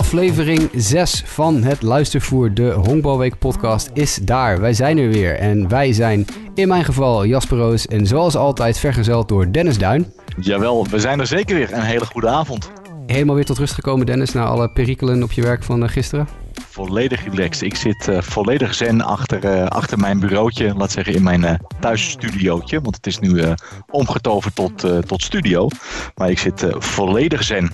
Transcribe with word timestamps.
Aflevering 0.00 0.70
6 0.74 1.22
van 1.26 1.62
het 1.62 1.82
Luistervoer, 1.82 2.54
de 2.54 2.70
Honkbalweek 2.70 3.38
podcast, 3.38 3.90
is 3.92 4.14
daar. 4.14 4.60
Wij 4.60 4.72
zijn 4.72 4.98
er 4.98 5.08
weer 5.08 5.36
en 5.36 5.68
wij 5.68 5.92
zijn 5.92 6.26
in 6.54 6.68
mijn 6.68 6.84
geval 6.84 7.26
Jasper 7.26 7.58
Roos 7.58 7.86
en 7.86 8.06
zoals 8.06 8.36
altijd 8.36 8.78
vergezeld 8.78 9.28
door 9.28 9.52
Dennis 9.52 9.78
Duin. 9.78 10.12
Jawel, 10.40 10.86
we 10.86 10.98
zijn 10.98 11.20
er 11.20 11.26
zeker 11.26 11.56
weer. 11.56 11.72
Een 11.72 11.82
hele 11.82 12.04
goede 12.04 12.28
avond. 12.28 12.70
Helemaal 13.06 13.34
weer 13.34 13.44
tot 13.44 13.58
rust 13.58 13.74
gekomen 13.74 14.06
Dennis 14.06 14.32
na 14.32 14.44
alle 14.44 14.68
perikelen 14.68 15.22
op 15.22 15.32
je 15.32 15.42
werk 15.42 15.62
van 15.62 15.82
eh, 15.82 15.88
gisteren? 15.88 16.28
Volledig 16.68 17.24
relaxed. 17.24 17.62
Ik 17.62 17.74
zit 17.74 18.08
uh, 18.08 18.20
volledig 18.20 18.74
zen 18.74 19.00
achter, 19.00 19.44
uh, 19.44 19.66
achter 19.66 19.98
mijn 19.98 20.20
bureautje, 20.20 20.74
laat 20.74 20.90
zeggen 20.90 21.14
in 21.14 21.22
mijn 21.22 21.42
uh, 21.42 21.52
thuisstudiootje. 21.80 22.80
Want 22.80 22.96
het 22.96 23.06
is 23.06 23.18
nu 23.18 23.42
omgetoverd 23.90 24.54
tot, 24.54 25.06
tot 25.06 25.22
studio. 25.22 25.68
Maar 26.14 26.30
ik 26.30 26.38
zit 26.38 26.66
volledig 26.78 27.42
zen. 27.42 27.72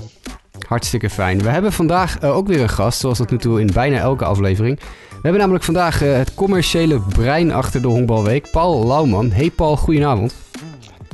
Hartstikke 0.68 1.10
fijn. 1.10 1.42
We 1.42 1.48
hebben 1.48 1.72
vandaag 1.72 2.22
ook 2.22 2.46
weer 2.46 2.60
een 2.60 2.68
gast, 2.68 3.00
zoals 3.00 3.18
dat 3.18 3.30
nu 3.30 3.38
toe 3.38 3.60
in 3.60 3.70
bijna 3.72 3.98
elke 3.98 4.24
aflevering. 4.24 4.78
We 5.08 5.22
hebben 5.22 5.40
namelijk 5.40 5.64
vandaag 5.64 5.98
het 5.98 6.34
commerciële 6.34 7.00
brein 7.00 7.52
achter 7.52 7.82
de 7.82 7.88
Honkbalweek, 7.88 8.50
Paul 8.50 8.86
Lauwman. 8.86 9.30
Hey 9.30 9.50
Paul, 9.50 9.76
goedenavond. 9.76 10.34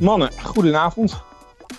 Mannen, 0.01 0.29
goedenavond. 0.43 1.23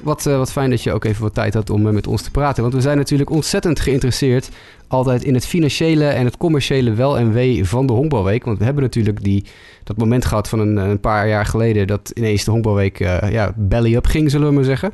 Wat, 0.03 0.27
uh, 0.27 0.37
wat 0.37 0.53
fijn 0.53 0.71
dat 0.71 0.83
je 0.83 0.93
ook 0.93 1.05
even 1.05 1.23
wat 1.23 1.35
tijd 1.35 1.55
had 1.55 1.71
om 1.71 1.87
uh, 1.87 1.93
met 1.93 2.07
ons 2.07 2.23
te 2.23 2.31
praten. 2.31 2.63
Want 2.63 2.75
we 2.75 2.81
zijn 2.81 2.97
natuurlijk 2.97 3.31
ontzettend 3.31 3.81
geïnteresseerd 3.81 4.49
altijd 4.89 5.25
in 5.25 5.35
het 5.35 5.47
financiële 5.47 6.07
en 6.07 6.25
het 6.25 6.37
commerciële 6.37 6.93
wel 6.93 7.19
en 7.19 7.33
wee 7.33 7.65
van 7.69 7.87
de 7.87 7.93
honkbalweek. 7.93 8.45
Want 8.45 8.59
we 8.59 8.65
hebben 8.65 8.83
natuurlijk 8.83 9.23
die, 9.23 9.45
dat 9.85 9.97
moment 9.97 10.25
gehad 10.25 10.49
van 10.49 10.59
een, 10.59 10.77
een 10.77 11.01
paar 11.01 11.29
jaar 11.29 11.47
geleden 11.47 11.87
dat 11.87 12.11
ineens 12.15 12.45
de 12.45 12.51
honkbalweek 12.51 12.99
ja, 13.31 13.53
belly 13.57 13.95
up 13.95 14.07
ging, 14.07 14.31
zullen 14.31 14.49
we 14.49 14.55
maar 14.55 14.65
zeggen. 14.65 14.93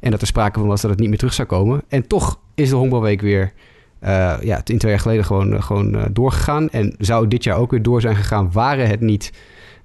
En 0.00 0.10
dat 0.10 0.20
er 0.20 0.26
sprake 0.26 0.58
van 0.58 0.68
was 0.68 0.80
dat 0.80 0.90
het 0.90 1.00
niet 1.00 1.08
meer 1.08 1.18
terug 1.18 1.34
zou 1.34 1.48
komen. 1.48 1.82
En 1.88 2.06
toch 2.06 2.38
is 2.54 2.68
de 2.68 2.76
honkbalweek 2.76 3.20
weer 3.20 3.52
ja, 4.40 4.60
in 4.64 4.78
twee 4.78 4.92
jaar 4.92 5.00
geleden 5.00 5.24
gewoon, 5.24 5.62
gewoon 5.62 6.08
doorgegaan. 6.12 6.70
En 6.70 6.94
zou 6.98 7.28
dit 7.28 7.44
jaar 7.44 7.56
ook 7.56 7.70
weer 7.70 7.82
door 7.82 8.00
zijn 8.00 8.16
gegaan, 8.16 8.52
waren 8.52 8.88
het 8.88 9.00
niet 9.00 9.32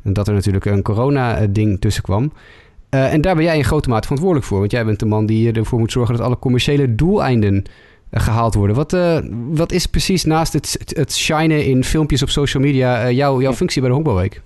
dat 0.03 0.27
er 0.27 0.33
natuurlijk 0.33 0.65
een 0.65 0.81
corona-ding 0.81 1.81
tussen 1.81 2.03
kwam. 2.03 2.31
Uh, 2.97 3.13
en 3.13 3.21
daar 3.21 3.35
ben 3.35 3.43
jij 3.43 3.57
in 3.57 3.63
grote 3.63 3.89
mate 3.89 4.01
verantwoordelijk 4.01 4.47
voor. 4.47 4.59
Want 4.59 4.71
jij 4.71 4.85
bent 4.85 4.99
de 4.99 5.05
man 5.05 5.25
die 5.25 5.51
ervoor 5.51 5.79
moet 5.79 5.91
zorgen 5.91 6.15
dat 6.15 6.25
alle 6.25 6.39
commerciële 6.39 6.95
doeleinden 6.95 7.55
uh, 8.11 8.21
gehaald 8.21 8.53
worden. 8.53 8.75
Wat, 8.75 8.93
uh, 8.93 9.19
wat 9.49 9.71
is 9.71 9.85
precies 9.85 10.23
naast 10.23 10.53
het, 10.53 10.93
het 10.95 11.15
shinen 11.15 11.65
in 11.65 11.83
filmpjes 11.83 12.21
op 12.21 12.29
social 12.29 12.63
media 12.63 13.11
jouw, 13.11 13.41
jouw 13.41 13.53
functie 13.53 13.79
bij 13.81 13.89
de 13.89 13.95
Honkbalweek? 13.95 14.41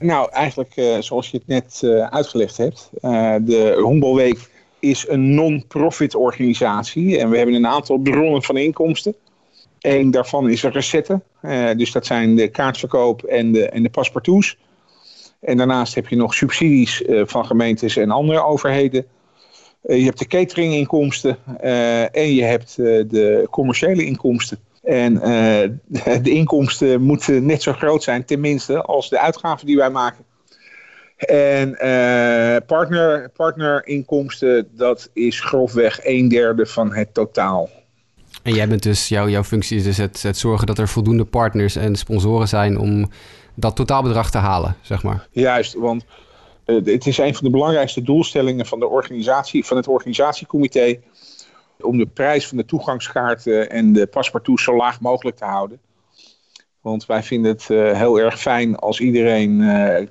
Nou, 0.00 0.30
eigenlijk 0.32 0.72
zoals 1.00 1.30
je 1.30 1.36
het 1.36 1.46
net 1.46 1.82
uitgelegd 2.10 2.56
hebt. 2.56 2.90
de 3.46 3.78
Honkbalweek 3.82 4.50
is 4.78 5.08
een 5.08 5.34
non-profit 5.34 6.14
organisatie. 6.14 7.18
En 7.18 7.30
we 7.30 7.36
hebben 7.36 7.54
een 7.54 7.66
aantal 7.66 7.98
bronnen 7.98 8.42
van 8.42 8.56
inkomsten. 8.56 9.14
Eén 9.80 10.10
daarvan 10.10 10.50
is 10.50 10.62
een 10.62 10.72
recette. 10.72 11.20
dus 11.76 11.92
dat 11.92 12.06
zijn 12.06 12.36
de 12.36 12.48
kaartverkoop 12.48 13.22
en 13.22 13.52
de, 13.52 13.68
en 13.68 13.82
de 13.82 13.90
paspartouts. 13.90 14.56
En 15.40 15.56
daarnaast 15.56 15.94
heb 15.94 16.08
je 16.08 16.16
nog 16.16 16.34
subsidies 16.34 17.02
uh, 17.02 17.22
van 17.26 17.46
gemeentes 17.46 17.96
en 17.96 18.10
andere 18.10 18.42
overheden. 18.42 19.06
Uh, 19.84 19.98
je 19.98 20.04
hebt 20.04 20.18
de 20.18 20.26
cateringinkomsten 20.26 21.36
uh, 21.64 22.16
en 22.16 22.34
je 22.34 22.44
hebt 22.44 22.76
de 22.76 23.46
commerciële 23.50 24.04
inkomsten. 24.04 24.58
En 24.82 25.14
de 26.22 26.30
inkomsten 26.30 27.02
moeten 27.02 27.46
net 27.46 27.62
zo 27.62 27.72
groot 27.72 28.02
zijn, 28.02 28.24
tenminste, 28.24 28.82
als 28.82 29.08
de 29.08 29.20
uitgaven 29.20 29.66
die 29.66 29.76
wij 29.76 29.90
maken. 29.90 30.24
En 31.16 31.70
partner, 32.66 33.30
partnerinkomsten, 33.36 34.68
dat 34.76 35.10
is 35.12 35.40
grofweg 35.40 36.00
een 36.02 36.28
derde 36.28 36.66
van 36.66 36.94
het 36.94 37.14
totaal. 37.14 37.68
En 38.42 38.54
jij 38.54 38.68
bent 38.68 38.82
dus, 38.82 39.08
jouw, 39.08 39.28
jouw 39.28 39.44
functie 39.44 39.76
is 39.76 39.84
dus 39.84 39.96
het, 39.96 40.22
het 40.22 40.36
zorgen 40.36 40.66
dat 40.66 40.78
er 40.78 40.88
voldoende 40.88 41.24
partners 41.24 41.76
en 41.76 41.96
sponsoren 41.96 42.48
zijn 42.48 42.78
om 42.78 43.10
dat 43.58 43.76
totaalbedrag 43.76 44.30
te 44.30 44.38
halen, 44.38 44.76
zeg 44.82 45.02
maar. 45.02 45.28
Juist, 45.30 45.74
want 45.74 46.04
uh, 46.66 46.84
het 46.84 47.06
is 47.06 47.18
een 47.18 47.34
van 47.34 47.44
de 47.44 47.50
belangrijkste 47.50 48.02
doelstellingen 48.02 48.66
van, 48.66 48.80
de 48.80 48.86
organisatie, 48.86 49.64
van 49.64 49.76
het 49.76 49.88
organisatiecomité 49.88 51.00
om 51.80 51.98
de 51.98 52.06
prijs 52.06 52.48
van 52.48 52.56
de 52.56 52.64
toegangskaarten 52.64 53.70
en 53.70 53.92
de 53.92 54.06
paspartout 54.06 54.60
zo 54.60 54.76
laag 54.76 55.00
mogelijk 55.00 55.36
te 55.36 55.44
houden. 55.44 55.80
Want 56.80 57.06
wij 57.06 57.22
vinden 57.22 57.52
het 57.52 57.68
uh, 57.68 57.92
heel 57.92 58.20
erg 58.20 58.40
fijn 58.40 58.76
als 58.76 59.00
iedereen 59.00 59.60
uh, 59.60 60.06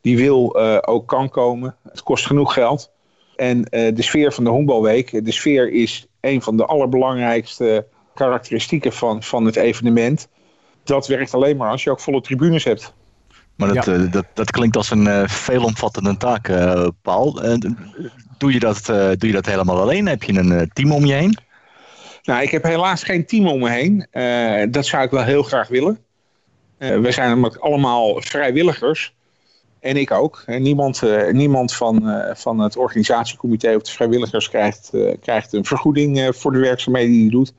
die 0.00 0.16
wil 0.16 0.56
ook 0.86 1.06
kan 1.06 1.28
komen. 1.28 1.76
Het 1.88 2.02
kost 2.02 2.26
genoeg 2.26 2.52
geld. 2.52 2.92
En 3.36 3.62
de 3.70 4.02
sfeer 4.02 4.32
van 4.32 4.44
de 4.44 4.50
honkbalweek, 4.50 5.24
de 5.24 5.32
sfeer 5.32 5.72
is 5.72 6.06
een 6.20 6.42
van 6.42 6.56
de 6.56 6.64
allerbelangrijkste 6.64 7.86
karakteristieken 8.14 8.92
van, 8.92 9.22
van 9.22 9.44
het 9.44 9.56
evenement 9.56 10.28
dat 10.84 11.06
werkt 11.06 11.34
alleen 11.34 11.56
maar 11.56 11.70
als 11.70 11.82
je 11.82 11.90
ook 11.90 12.00
volle 12.00 12.20
tribunes 12.20 12.64
hebt. 12.64 12.94
Maar 13.56 13.74
dat, 13.74 13.84
ja. 13.84 13.92
uh, 13.92 14.12
dat, 14.12 14.26
dat 14.32 14.50
klinkt 14.50 14.76
als 14.76 14.90
een 14.90 15.06
uh, 15.06 15.22
veelomvattende 15.26 16.16
taak, 16.16 16.48
uh, 16.48 16.88
Paul. 17.02 17.40
doe, 18.38 18.52
je 18.52 18.58
dat, 18.58 18.84
doe 18.86 19.26
je 19.26 19.32
dat 19.32 19.46
helemaal 19.46 19.80
alleen? 19.80 20.06
Heb 20.06 20.22
je 20.22 20.38
een 20.38 20.70
team 20.72 20.92
om 20.92 21.04
je 21.04 21.12
heen? 21.12 21.38
Nou, 22.22 22.42
ik 22.42 22.50
heb 22.50 22.62
helaas 22.62 23.02
geen 23.02 23.26
team 23.26 23.46
om 23.46 23.58
me 23.58 23.70
heen. 23.70 24.06
dat 24.70 24.86
zou 24.86 25.04
ik 25.04 25.10
wel 25.10 25.22
heel 25.22 25.42
graag 25.42 25.68
willen. 25.68 25.98
we 26.78 27.10
zijn 27.10 27.28
namelijk 27.28 27.56
allemaal 27.56 28.20
vrijwilligers. 28.20 29.14
En 29.80 29.96
ik 29.96 30.10
ook. 30.10 30.42
En 30.46 30.62
niemand, 30.62 31.02
niemand 31.32 31.74
van, 31.74 32.24
van 32.34 32.58
het 32.58 32.76
organisatiecomité 32.76 33.74
of 33.74 33.82
de 33.82 33.90
vrijwilligers 33.90 34.48
krijgt, 34.48 34.90
krijgt 35.20 35.52
een 35.52 35.64
vergoeding 35.64 36.30
voor 36.36 36.52
de 36.52 36.58
werkzaamheden 36.58 37.10
die 37.10 37.20
hij 37.20 37.30
doet. 37.30 37.52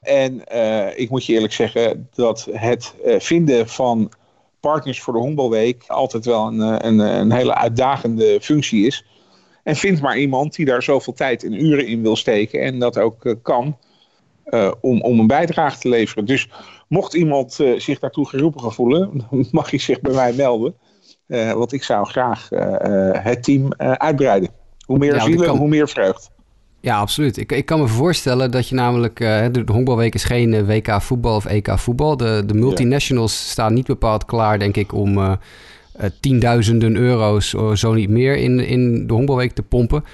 En 0.00 0.42
uh, 0.52 0.98
ik 0.98 1.10
moet 1.10 1.26
je 1.26 1.32
eerlijk 1.32 1.52
zeggen 1.52 2.08
dat 2.14 2.48
het 2.52 2.94
uh, 3.04 3.14
vinden 3.18 3.68
van 3.68 4.12
partners 4.60 5.00
voor 5.00 5.12
de 5.12 5.18
honkbalweek 5.18 5.84
altijd 5.86 6.24
wel 6.24 6.46
een, 6.46 6.60
eh, 6.60 6.90
een, 6.90 6.98
een, 6.98 7.32
hele 7.32 7.54
uitdagende 7.54 8.38
functie 8.40 8.86
is. 8.86 9.04
En 9.62 9.76
vind 9.76 10.00
maar 10.00 10.18
iemand 10.18 10.54
die 10.54 10.66
daar 10.66 10.82
zoveel 10.82 11.12
tijd 11.12 11.44
en 11.44 11.64
uren 11.64 11.86
in 11.86 12.02
wil 12.02 12.16
steken 12.16 12.60
en 12.62 12.78
dat 12.78 12.98
ook 12.98 13.24
uh, 13.24 13.34
kan 13.42 13.78
om, 14.80 15.02
om 15.02 15.18
een 15.18 15.26
bijdrage 15.26 15.78
te 15.78 15.88
leveren. 15.88 16.24
Dus 16.24 16.48
mocht 16.88 17.14
iemand 17.14 17.52
zich 17.76 17.98
daartoe 17.98 18.28
geroepen 18.28 18.72
voelen, 18.72 19.26
mag 19.50 19.70
hij 19.70 19.78
zich 19.78 20.00
bij 20.00 20.14
mij 20.14 20.32
melden. 20.32 20.74
want 21.26 21.72
ik 21.72 21.82
zou 21.82 22.06
graag 22.06 22.48
het 23.22 23.42
team 23.42 23.74
uitbreiden. 23.76 24.50
Hoe 24.86 24.98
meer 24.98 25.14
ja, 25.14 25.20
zielen, 25.20 25.46
kan... 25.46 25.56
hoe 25.56 25.68
meer 25.68 25.88
vreugd. 25.88 26.30
Ja, 26.80 26.98
absoluut. 26.98 27.36
Ik, 27.36 27.52
ik 27.52 27.66
kan 27.66 27.80
me 27.80 27.86
voorstellen 27.86 28.50
dat 28.50 28.68
je 28.68 28.74
namelijk... 28.74 29.20
Uh, 29.20 29.42
de, 29.52 29.64
de 29.64 29.72
honkbalweek 29.72 30.14
is 30.14 30.24
geen 30.24 30.52
uh, 30.52 30.66
WK 30.66 31.02
voetbal 31.02 31.36
of 31.36 31.44
EK 31.44 31.78
voetbal. 31.78 32.16
De, 32.16 32.42
de 32.46 32.54
multinationals 32.54 33.32
ja. 33.32 33.50
staan 33.50 33.74
niet 33.74 33.86
bepaald 33.86 34.24
klaar, 34.24 34.58
denk 34.58 34.76
ik, 34.76 34.92
om 34.92 35.18
uh, 35.18 35.32
tienduizenden 36.20 36.96
euro's 36.96 37.54
of 37.54 37.78
zo 37.78 37.92
niet 37.92 38.10
meer 38.10 38.36
in, 38.36 38.60
in 38.60 39.06
de 39.06 39.12
honkbalweek 39.12 39.52
te 39.52 39.62
pompen. 39.62 40.04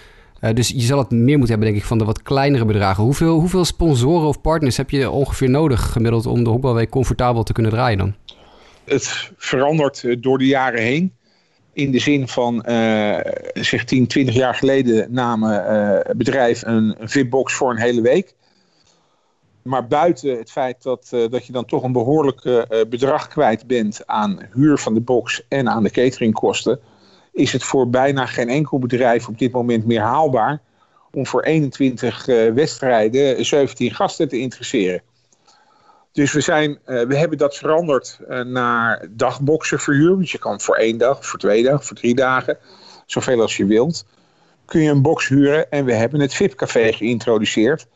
dus 0.54 0.68
je 0.68 0.80
zal 0.80 0.98
het 0.98 1.10
meer 1.10 1.38
moeten 1.38 1.48
hebben, 1.48 1.68
denk 1.68 1.80
ik, 1.80 1.88
van 1.88 1.98
de 1.98 2.04
wat 2.04 2.22
kleinere 2.22 2.64
bedragen. 2.64 3.04
Hoeveel, 3.04 3.38
hoeveel 3.38 3.64
sponsoren 3.64 4.28
of 4.28 4.40
partners 4.40 4.76
heb 4.76 4.90
je 4.90 5.10
ongeveer 5.10 5.50
nodig 5.50 5.92
gemiddeld 5.92 6.26
om 6.26 6.44
de 6.44 6.50
honkbalweek 6.50 6.90
comfortabel 6.90 7.42
te 7.42 7.52
kunnen 7.52 7.72
draaien 7.72 7.98
dan? 7.98 8.14
Het 8.84 9.30
verandert 9.36 10.22
door 10.22 10.38
de 10.38 10.46
jaren 10.46 10.82
heen. 10.82 11.12
In 11.76 11.90
de 11.90 11.98
zin 11.98 12.28
van, 12.28 12.64
uh, 12.68 13.18
zeg 13.52 13.84
10, 13.84 14.06
20 14.06 14.34
jaar 14.34 14.54
geleden 14.54 15.12
namen 15.12 15.72
uh, 15.72 16.14
bedrijf 16.16 16.62
een, 16.62 16.96
VIP-box 17.00 17.54
voor 17.54 17.70
een 17.70 17.80
hele 17.80 18.00
week. 18.00 18.34
Maar 19.62 19.86
buiten 19.86 20.38
het 20.38 20.50
feit 20.50 20.82
dat, 20.82 21.10
uh, 21.14 21.28
dat 21.30 21.46
je 21.46 21.52
dan 21.52 21.64
toch 21.64 21.82
een 21.82 21.92
behoorlijk 21.92 22.66
bedrag 22.88 23.28
kwijt 23.28 23.66
bent 23.66 24.06
aan 24.06 24.38
huur 24.52 24.78
van 24.78 24.94
de 24.94 25.00
box 25.00 25.42
en 25.48 25.68
aan 25.68 25.82
de 25.82 25.90
cateringkosten, 25.90 26.80
is 27.32 27.52
het 27.52 27.62
voor 27.62 27.90
bijna 27.90 28.26
geen 28.26 28.48
enkel 28.48 28.78
bedrijf 28.78 29.28
op 29.28 29.38
dit 29.38 29.52
moment 29.52 29.86
meer 29.86 30.00
haalbaar 30.00 30.60
om 31.12 31.26
voor 31.26 31.42
21 31.42 32.26
wedstrijden 32.54 33.44
17 33.44 33.94
gasten 33.94 34.28
te 34.28 34.38
interesseren. 34.38 35.02
Dus 36.16 36.32
we, 36.32 36.40
zijn, 36.40 36.70
uh, 36.70 37.02
we 37.02 37.16
hebben 37.16 37.38
dat 37.38 37.56
veranderd 37.56 38.18
uh, 38.28 38.40
naar 38.40 39.06
dagboxenverhuur. 39.10 40.18
Dus 40.18 40.32
je 40.32 40.38
kan 40.38 40.60
voor 40.60 40.76
één 40.76 40.98
dag, 40.98 41.26
voor 41.26 41.38
twee 41.38 41.62
dagen, 41.62 41.84
voor 41.84 41.96
drie 41.96 42.14
dagen, 42.14 42.58
zoveel 43.06 43.40
als 43.40 43.56
je 43.56 43.66
wilt, 43.66 44.06
kun 44.64 44.80
je 44.80 44.90
een 44.90 45.02
box 45.02 45.28
huren. 45.28 45.70
En 45.70 45.84
we 45.84 45.92
hebben 45.92 46.20
het 46.20 46.34
VIP-café 46.34 46.92
geïntroduceerd. 46.92 47.86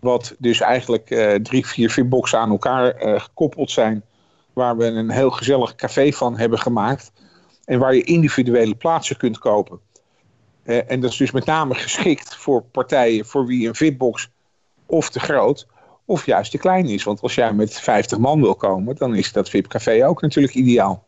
Wat 0.00 0.34
dus 0.38 0.60
eigenlijk 0.60 1.10
uh, 1.10 1.34
drie, 1.34 1.66
vier 1.66 1.90
VIP-boxen 1.90 2.38
aan 2.38 2.50
elkaar 2.50 2.94
gekoppeld 3.20 3.70
zijn. 3.70 4.02
Waar 4.52 4.76
we 4.76 4.84
een 4.84 5.10
heel 5.10 5.30
gezellig 5.30 5.74
café 5.74 6.12
van 6.12 6.38
hebben 6.38 6.58
gemaakt. 6.58 7.12
En 7.64 7.78
waar 7.78 7.94
je 7.94 8.02
individuele 8.02 8.74
plaatsen 8.74 9.16
kunt 9.16 9.38
kopen. 9.38 9.80
en 10.64 11.00
dat 11.00 11.10
is 11.10 11.16
dus 11.16 11.30
met 11.30 11.44
name 11.44 11.74
geschikt 11.74 12.36
voor 12.36 12.62
partijen 12.62 13.26
voor 13.26 13.46
wie 13.46 13.68
een 13.68 13.74
VIP-box 13.74 14.30
of 14.86 15.10
te 15.10 15.20
groot 15.20 15.66
of 16.06 16.26
juist 16.26 16.50
te 16.50 16.58
klein 16.58 16.88
is. 16.88 17.04
Want 17.04 17.20
als 17.20 17.34
jij 17.34 17.52
met 17.52 17.80
50 17.80 18.18
man 18.18 18.40
wil 18.40 18.54
komen, 18.54 18.96
dan 18.96 19.14
is 19.14 19.32
dat 19.32 19.50
VIP-café 19.50 20.06
ook 20.06 20.22
natuurlijk 20.22 20.54
ideaal. 20.54 21.04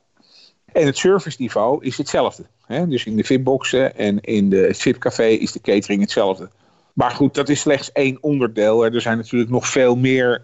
En 0.73 0.87
het 0.87 0.97
serviceniveau 0.97 1.85
is 1.85 1.97
hetzelfde. 1.97 2.43
Hè? 2.67 2.89
Dus 2.89 3.05
in 3.05 3.17
de 3.17 3.25
VIP-boxen 3.25 3.97
en 3.97 4.21
in 4.21 4.51
de, 4.51 4.57
het 4.57 4.77
VIP-café 4.77 5.27
is 5.27 5.53
de 5.53 5.61
catering 5.61 6.01
hetzelfde. 6.01 6.49
Maar 6.93 7.11
goed, 7.11 7.35
dat 7.35 7.49
is 7.49 7.61
slechts 7.61 7.93
één 7.93 8.19
onderdeel. 8.21 8.85
Er 8.85 9.01
zijn 9.01 9.17
natuurlijk 9.17 9.51
nog 9.51 9.69
veel 9.69 9.97
meer 9.97 10.43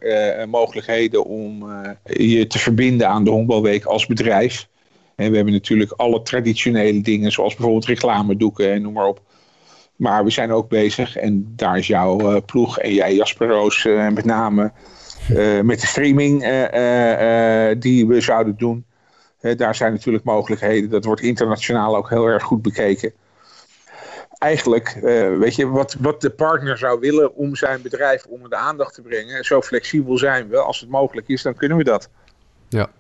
mogelijkheden 0.49 1.25
om 1.25 1.65
je 2.05 2.47
te 2.47 2.59
verbinden 2.59 3.09
aan 3.09 3.25
de 3.25 3.31
Honkbalweek 3.31 3.85
als 3.85 4.07
bedrijf. 4.07 4.69
En 5.15 5.31
we 5.31 5.37
hebben 5.37 5.55
natuurlijk 5.55 5.93
alle 5.93 6.23
traditionele 6.23 7.01
dingen, 7.01 7.33
zoals 7.33 7.55
bijvoorbeeld 7.55 7.85
reclamedoeken 7.85 8.73
en 8.73 8.83
noem 8.83 8.93
maar 8.93 9.07
op. 9.07 9.21
Maar 9.97 10.25
we 10.25 10.31
zijn 10.31 10.53
ook 10.53 10.69
bezig, 10.69 11.17
en 11.17 11.53
daar 11.57 11.79
is 11.79 11.87
jouw 11.87 12.43
ploeg 12.43 12.79
en 12.79 12.95
jij 12.95 13.15
Jasper 13.15 13.49
Roos 13.49 13.85
met 13.85 14.25
name 14.25 14.73
uh, 15.31 15.61
met 15.61 15.81
de 15.81 15.87
streaming 15.87 16.41
die 17.81 18.07
we 18.07 18.21
zouden 18.21 18.57
doen 18.57 18.85
daar 19.57 19.75
zijn 19.75 19.93
natuurlijk 19.93 20.25
mogelijkheden. 20.25 20.91
Dat 20.91 21.05
wordt 21.05 21.21
internationaal 21.21 21.97
ook 21.97 22.11
heel 22.11 22.27
erg 22.27 22.43
goed 22.43 22.63
bekeken. 22.63 23.13
Eigenlijk, 24.39 24.99
weet 25.39 25.55
je, 25.55 25.69
wat, 25.69 25.97
wat 26.01 26.21
de 26.21 26.31
partner 26.31 26.79
zou 26.79 27.01
willen 27.01 27.35
om 27.35 27.57
zijn 27.57 27.83
bedrijf 27.83 28.25
onder 28.25 28.51
de 28.51 28.57
aandacht 28.57 28.95
te 28.95 29.03
brengen. 29.03 29.45
Zo 29.45 29.63
flexibel 29.63 30.19
zijn 30.19 30.49
we. 30.49 30.59
Als 30.59 30.81
het 30.81 30.91
mogelijk 30.91 31.29
is, 31.29 31.43
dan 31.43 31.55
kunnen 31.55 31.77
we 31.77 31.85
dat. 31.85 32.09
Ja. 32.69 32.91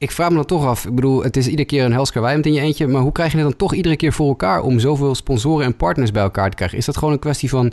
Ik 0.00 0.10
vraag 0.10 0.28
me 0.28 0.34
dan 0.34 0.44
toch 0.44 0.66
af. 0.66 0.86
Ik 0.86 0.94
bedoel, 0.94 1.22
het 1.22 1.36
is 1.36 1.46
iedere 1.46 1.68
keer 1.68 1.84
een 1.84 1.92
helsker 1.92 2.44
in 2.44 2.52
je 2.52 2.60
eentje. 2.60 2.86
Maar 2.86 3.02
hoe 3.02 3.12
krijg 3.12 3.30
je 3.32 3.38
het 3.38 3.46
dan 3.46 3.56
toch 3.56 3.74
iedere 3.74 3.96
keer 3.96 4.12
voor 4.12 4.28
elkaar 4.28 4.62
om 4.62 4.78
zoveel 4.78 5.14
sponsoren 5.14 5.66
en 5.66 5.76
partners 5.76 6.10
bij 6.10 6.22
elkaar 6.22 6.50
te 6.50 6.56
krijgen? 6.56 6.78
Is 6.78 6.84
dat 6.84 6.96
gewoon 6.96 7.12
een 7.12 7.20
kwestie 7.20 7.48
van 7.48 7.72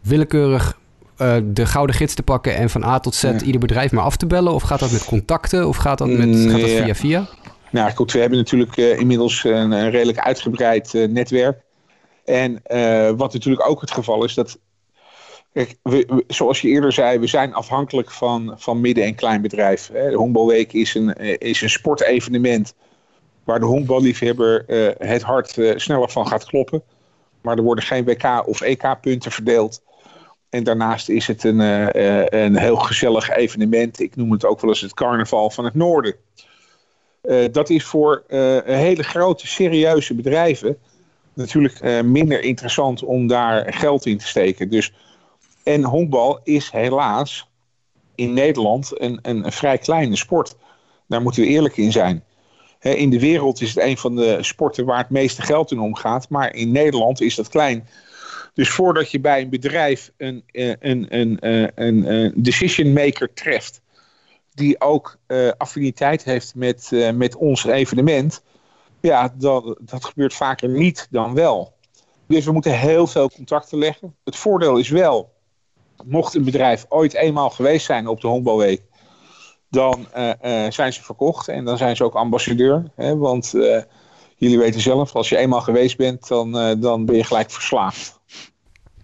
willekeurig 0.00 0.78
uh, 1.18 1.36
de 1.44 1.66
gouden 1.66 1.96
gids 1.96 2.14
te 2.14 2.22
pakken 2.22 2.56
en 2.56 2.70
van 2.70 2.84
A 2.84 2.98
tot 2.98 3.14
Z 3.14 3.24
ieder 3.44 3.60
bedrijf 3.60 3.92
maar 3.92 4.04
af 4.04 4.16
te 4.16 4.26
bellen? 4.26 4.52
Of 4.52 4.62
gaat 4.62 4.80
dat 4.80 4.92
met 4.92 5.04
contacten? 5.04 5.68
Of 5.68 5.76
gaat 5.76 5.98
dat, 5.98 6.08
met, 6.08 6.36
gaat 6.50 6.60
dat 6.60 6.70
via 6.70 6.94
via? 6.94 7.26
Nou 7.70 7.90
goed, 7.90 8.12
we 8.12 8.18
hebben 8.18 8.38
natuurlijk 8.38 8.76
uh, 8.76 8.98
inmiddels 8.98 9.44
een, 9.44 9.70
een, 9.70 9.90
redelijk 9.90 10.18
uitgebreid 10.18 10.94
uh, 10.94 11.08
netwerk. 11.08 11.62
En 12.24 12.62
wat 13.16 13.32
natuurlijk 13.32 13.68
ook 13.68 13.80
het 13.80 13.90
geval 13.90 14.24
is, 14.24 14.34
dat, 14.34 14.58
kijk, 15.52 15.76
zoals 16.28 16.60
je 16.60 16.68
eerder 16.68 16.92
zei, 16.92 17.18
we 17.18 17.26
zijn 17.26 17.54
afhankelijk 17.54 18.10
van, 18.10 18.54
van 18.56 18.80
midden- 18.80 19.04
en 19.04 19.14
kleinbedrijf. 19.14 19.90
De 19.92 20.14
Honkbalweek 20.14 20.72
is 20.72 20.94
een, 20.94 21.14
is 21.38 21.62
een 21.62 21.70
sportevenement 21.70 22.74
waar 23.44 23.60
de 23.60 23.66
honkballiefhebber 23.66 24.64
het 24.98 25.22
hart 25.22 25.58
sneller 25.76 26.10
van 26.10 26.26
gaat 26.26 26.44
kloppen. 26.44 26.82
Maar 27.40 27.56
er 27.56 27.62
worden 27.62 27.84
geen 27.84 28.04
WK- 28.04 28.46
of 28.46 28.60
EK-punten 28.60 29.30
verdeeld. 29.32 29.82
En 30.48 30.64
daarnaast 30.64 31.08
is 31.08 31.26
het 31.26 31.44
een, 31.44 31.58
een 32.38 32.56
heel 32.56 32.76
gezellig 32.76 33.30
evenement. 33.30 34.00
Ik 34.00 34.16
noem 34.16 34.32
het 34.32 34.44
ook 34.44 34.60
wel 34.60 34.70
eens 34.70 34.80
het 34.80 34.94
carnaval 34.94 35.50
van 35.50 35.64
het 35.64 35.74
noorden. 35.74 36.14
Dat 37.52 37.70
is 37.70 37.84
voor 37.84 38.24
hele 38.64 39.02
grote, 39.02 39.46
serieuze 39.46 40.14
bedrijven 40.14 40.78
natuurlijk 41.34 42.04
minder 42.04 42.42
interessant 42.42 43.02
om 43.02 43.26
daar 43.26 43.72
geld 43.74 44.06
in 44.06 44.18
te 44.18 44.26
steken. 44.26 44.70
Dus, 44.70 44.92
en 45.62 45.84
honkbal 45.84 46.40
is 46.44 46.70
helaas 46.70 47.48
in 48.14 48.32
Nederland 48.32 49.00
een, 49.00 49.18
een, 49.22 49.44
een, 49.44 49.52
vrij 49.52 49.78
kleine 49.78 50.16
sport. 50.16 50.56
Daar 51.08 51.22
moeten 51.22 51.42
we 51.42 51.48
eerlijk 51.48 51.76
in 51.76 51.92
zijn. 51.92 52.24
In 52.80 53.10
de 53.10 53.20
wereld 53.20 53.60
is 53.60 53.74
het 53.74 53.84
een 53.84 53.96
van 53.96 54.16
de 54.16 54.38
sporten 54.40 54.84
waar 54.84 54.98
het 54.98 55.10
meeste 55.10 55.42
geld 55.42 55.70
in 55.70 55.80
omgaat. 55.80 56.28
Maar 56.28 56.54
in 56.54 56.72
Nederland 56.72 57.20
is 57.20 57.34
dat 57.34 57.48
klein. 57.48 57.88
Dus 58.54 58.70
voordat 58.70 59.10
je 59.10 59.20
bij 59.20 59.40
een 59.40 59.50
bedrijf 59.50 60.12
een, 60.16 60.44
een, 60.52 61.06
een, 61.18 61.38
een, 61.74 62.14
een 62.14 62.32
decision 62.36 62.92
maker 62.92 63.32
treft 63.32 63.80
die 64.54 64.80
ook 64.80 65.18
uh, 65.26 65.50
affiniteit 65.56 66.24
heeft 66.24 66.54
met, 66.54 66.90
met 67.14 67.36
ons 67.36 67.64
evenement, 67.64 68.42
ja, 69.00 69.34
dat, 69.36 69.78
dat 69.80 70.04
gebeurt 70.04 70.34
vaker 70.34 70.68
niet 70.68 71.06
dan 71.10 71.34
wel. 71.34 71.72
Dus 72.26 72.44
we 72.44 72.52
moeten 72.52 72.78
heel 72.78 73.06
veel 73.06 73.30
contacten 73.30 73.78
leggen. 73.78 74.16
Het 74.24 74.36
voordeel 74.36 74.76
is 74.76 74.88
wel, 74.88 75.32
mocht 76.06 76.34
een 76.34 76.44
bedrijf 76.44 76.86
ooit 76.88 77.14
eenmaal 77.14 77.50
geweest 77.50 77.86
zijn 77.86 78.06
op 78.06 78.20
de 78.20 78.26
Honkbalweek, 78.26 78.82
dan 79.70 80.06
uh, 80.16 80.30
zijn 80.68 80.92
ze 80.92 81.02
verkocht 81.02 81.48
en 81.48 81.64
dan 81.64 81.76
zijn 81.76 81.96
ze 81.96 82.04
ook 82.04 82.14
ambassadeur. 82.14 82.90
Hè, 82.96 83.16
want 83.16 83.50
jullie 84.36 84.58
weten 84.58 84.80
zelf, 84.80 85.14
als 85.14 85.28
je 85.28 85.36
eenmaal 85.36 85.60
geweest 85.60 85.96
bent, 85.96 86.28
dan, 86.28 86.80
dan 86.80 87.04
ben 87.04 87.16
je 87.16 87.24
gelijk 87.24 87.50
verslaafd. 87.50 88.20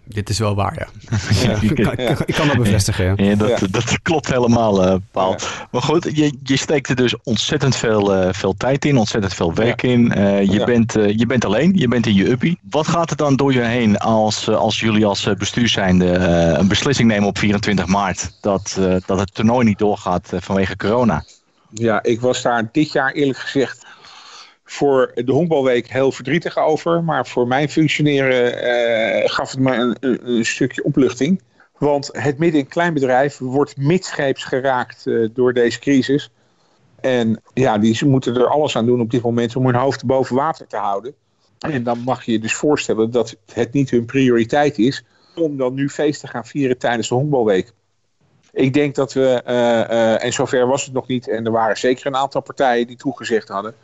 Dit 0.09 0.29
is 0.29 0.39
wel 0.39 0.55
waar, 0.55 0.73
ja. 0.77 0.87
ik, 1.61 1.75
kan, 1.75 1.97
ik, 2.25 2.35
kan 2.35 2.47
dat 2.47 2.57
bevestigen, 2.57 3.23
ja. 3.25 3.35
dat, 3.35 3.67
dat, 3.71 4.01
klopt 4.01 4.27
helemaal, 4.27 4.87
uh, 4.87 4.95
Paul. 5.11 5.35
Maar 5.71 5.81
goed, 5.81 6.09
je, 6.13 6.37
je 6.43 6.57
steekt 6.57 6.89
er 6.89 6.95
dus 6.95 7.15
ontzettend 7.23 7.75
veel, 7.75 8.15
uh, 8.15 8.33
veel 8.33 8.53
tijd 8.57 8.85
in, 8.85 8.97
ontzettend 8.97 9.33
veel 9.33 9.53
werk 9.53 9.83
in. 9.83 10.13
Uh, 10.17 10.43
je, 10.43 10.63
bent, 10.65 10.93
je 10.93 11.25
bent 11.27 11.45
alleen, 11.45 11.73
je 11.75 11.87
bent 11.87 12.05
in 12.05 12.13
je 12.13 12.29
uppie. 12.29 12.59
Wat 12.69 12.87
gaat 12.87 13.09
er 13.09 13.17
dan 13.17 13.35
door 13.35 13.53
je 13.53 13.61
heen 13.61 13.97
als, 13.97 14.49
als 14.49 14.79
jullie 14.79 15.05
als 15.05 15.29
bestuur 15.37 15.67
zijnde 15.67 16.05
een 16.57 16.67
beslissing 16.67 17.07
nemen 17.07 17.27
op 17.27 17.37
24 17.37 17.85
maart 17.85 18.31
dat, 18.41 18.77
dat 19.05 19.19
het 19.19 19.33
toernooi 19.33 19.65
niet 19.65 19.79
doorgaat 19.79 20.31
vanwege 20.35 20.75
corona? 20.75 21.23
Ja, 21.69 22.03
ik 22.03 22.21
was 22.21 22.41
daar 22.41 22.69
dit 22.71 22.91
jaar 22.91 23.11
eerlijk 23.11 23.39
gezegd 23.39 23.85
voor 24.69 25.11
de 25.15 25.31
honkbalweek 25.31 25.91
heel 25.91 26.11
verdrietig 26.11 26.57
over. 26.57 27.03
Maar 27.03 27.27
voor 27.27 27.47
mijn 27.47 27.69
functioneren 27.69 28.63
uh, 29.23 29.29
gaf 29.29 29.51
het 29.51 29.59
me 29.59 29.73
een, 29.75 29.97
een, 30.29 30.45
stukje 30.45 30.83
opluchting. 30.83 31.41
Want 31.77 32.09
het 32.11 32.37
midden- 32.37 32.61
en 32.61 32.67
kleinbedrijf 32.67 33.37
wordt 33.37 33.77
midscheeps 33.77 34.43
geraakt 34.43 35.05
uh, 35.05 35.29
door 35.33 35.53
deze 35.53 35.79
crisis. 35.79 36.31
En 37.01 37.41
ja, 37.53 37.77
die 37.77 38.05
moeten 38.05 38.35
er 38.35 38.47
alles 38.47 38.75
aan 38.75 38.85
doen 38.85 39.01
op 39.01 39.11
dit 39.11 39.21
moment 39.21 39.55
om 39.55 39.65
hun 39.65 39.75
hoofd 39.75 40.05
boven 40.05 40.35
water 40.35 40.67
te 40.67 40.77
houden. 40.77 41.13
En 41.59 41.83
dan 41.83 41.99
mag 41.99 42.23
je 42.23 42.31
je 42.31 42.39
dus 42.39 42.55
voorstellen 42.55 43.11
dat 43.11 43.35
het 43.53 43.73
niet 43.73 43.89
hun 43.89 44.05
prioriteit 44.05 44.77
is 44.77 45.05
om 45.35 45.57
dan 45.57 45.73
nu 45.73 45.89
feest 45.89 46.19
te 46.19 46.27
gaan 46.27 46.45
vieren 46.45 46.77
tijdens 46.77 47.07
de 47.07 47.15
honkbalweek. 47.15 47.71
Ik 48.51 48.73
denk 48.73 48.95
dat 48.95 49.13
we, 49.13 49.41
uh, 49.47 50.23
en 50.23 50.33
zover 50.33 50.67
was 50.67 50.85
het 50.85 50.93
nog 50.93 51.07
niet, 51.07 51.27
en 51.27 51.45
er 51.45 51.51
waren 51.51 51.77
zeker 51.77 52.05
een 52.05 52.15
aantal 52.15 52.41
partijen 52.41 52.87
die 52.87 52.95
toegezegd 52.95 53.47
hadden 53.47 53.75